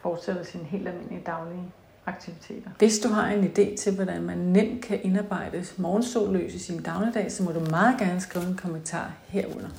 fortsætter 0.02 0.44
sine 0.44 0.64
helt 0.64 0.88
almindelige 0.88 1.24
daglige 1.26 1.72
aktiviteter. 2.06 2.70
Hvis 2.78 3.00
du 3.00 3.08
har 3.08 3.28
en 3.28 3.44
idé 3.44 3.78
til, 3.78 3.96
hvordan 3.96 4.22
man 4.22 4.38
nemt 4.38 4.86
kan 4.86 5.02
indarbejde 5.04 5.66
morgensollys 5.78 6.54
i 6.54 6.60
sin 6.60 6.82
dagligdag, 6.82 7.32
så 7.32 7.44
må 7.44 7.52
du 7.52 7.60
meget 7.60 8.00
gerne 8.00 8.22
skrive 8.22 8.46
en 8.46 8.58
kommentar 8.58 9.14
herunder. 9.28 9.70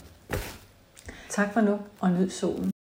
Tak 1.36 1.52
for 1.52 1.60
nu, 1.60 1.78
og 2.00 2.10
nyd 2.10 2.30
solen. 2.30 2.70